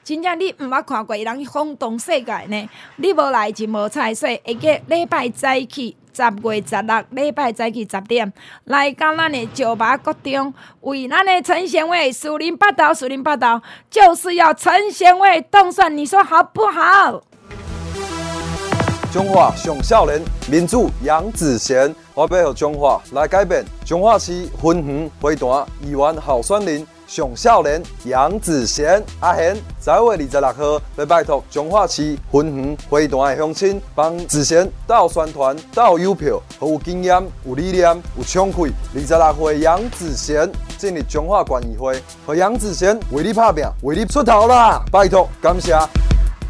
[0.03, 2.69] 真正你毋捌看过，人轰动世界呢？
[2.97, 5.97] 你无来就无彩，所以下个礼拜早起。
[6.15, 8.31] 十月十六礼拜早起十点，
[8.63, 17.21] 来到咱的九八国中，为咱的陈贤伟树林八道，树林八道就是要陈贤伟动算，你说好不好？
[19.11, 26.87] 中华上少年民主杨子贤，我要和中华来改变，中华市分园会团议员候选人。
[27.07, 37.87] 上少年杨子贤阿贤，十月二十六号要拜托彰化市分园会团的乡亲，帮子贤到宣传、到邮票，和有经验、有理念、
[38.17, 38.73] 有创气。
[38.95, 44.83] 二十六岁杨子贤进入彰化县议会，和杨子贤为你拍拼，为你出头啦！
[44.91, 45.73] 拜托，感谢。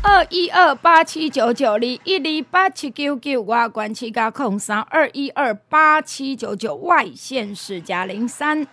[0.02, 8.66] 二一二八七九九二一二八七九九外关七加空三二一二八七九九外县市加零三。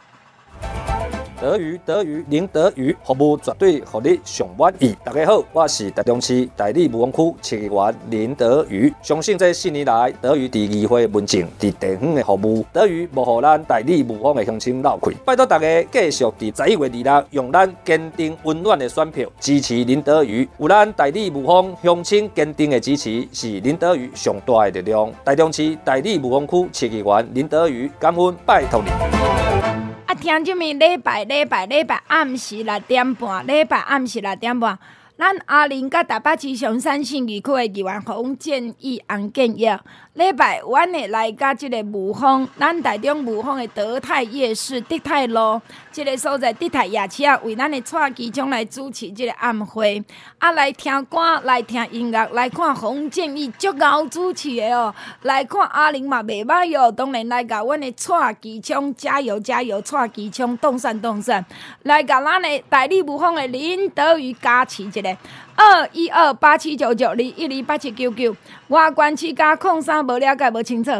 [1.42, 4.96] 德语，德语，林德语，服务绝对让你上满意。
[5.04, 8.94] 大家好，我是台中市大里雾峰区市议员林德语。
[9.02, 15.16] 相信这四年来，德语伫议会问政、伫地方的服务，德语无让咱大里雾峰的乡亲流气。
[15.24, 20.48] 拜托大家继续伫十一月二日，用咱坚定温暖的选票支持林德语。
[20.58, 25.12] 有咱大里雾峰乡亲坚定的支持，是林德语上大的力量。
[25.24, 29.81] 台中市大里雾峰区市议员林德语，感恩拜托你。
[30.14, 34.78] 听这么礼拜礼拜礼拜暗时六点半，礼拜暗时六点半，
[35.16, 39.66] 咱阿玲甲台北市上山信义区的议员洪建义洪建议。
[40.14, 45.58] 礼拜，阮会来甲即个武峰，咱台中武峰的德泰夜市、德泰路，
[45.90, 50.04] 即、个所在德泰夜市啊，为咱的蔡其昌来主持即个晚会，
[50.36, 61.42] 啊，来听歌，来听音乐，来看洪建义足够主持的哦，来看阿玲嘛袂歹哟，当然来甲阮的蔡其昌加油加油，蔡其昌动算动算，
[61.84, 65.16] 来甲咱的大里武峰的林德宇加持一个。
[65.54, 68.34] 二一二八七九九二一二八七九九，
[68.68, 70.90] 我关七加空三，无了解无清楚，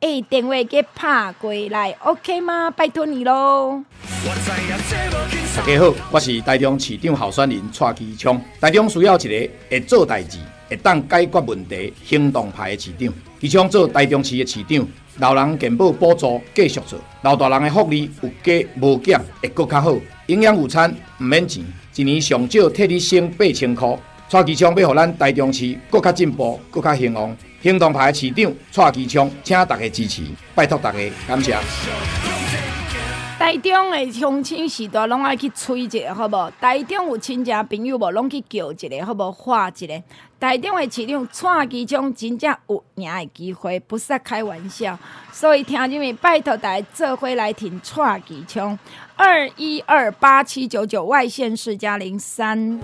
[0.00, 2.70] 诶，电话给拍过来，OK 吗？
[2.70, 3.82] 拜托你喽。
[5.56, 8.40] 大家好，我是台中市长候选人蔡其昌。
[8.60, 10.38] 台中需要一个会做代志、
[10.68, 13.12] 会当解决问题、行动派的市长。
[13.40, 14.86] 其昌做台中市的市长，
[15.18, 19.94] 老人健保补助继续做，老大人的福利有加无减，会搁较好，
[20.30, 21.64] 营养午餐唔免钱。
[21.96, 27.36] 一年上少替你省八千块，蔡其昌要互咱台中市更较进步、更较兴旺。
[27.60, 30.22] 行动派市长蔡其昌，请大家支持，
[30.54, 31.58] 拜托大家，感谢。
[33.40, 36.52] 台中的乡亲时代拢爱去催一下，好无？
[36.60, 39.32] 台中有亲戚朋友无，拢去叫一下，好无？
[39.32, 40.02] 画一个。
[40.40, 44.98] 台中的市长蔡其昌真正有赢的机会，不是开玩笑。
[45.30, 48.76] 所以听众们拜托台做回来听蔡其昌。
[49.16, 52.80] 二一二八七九九外线是加零三。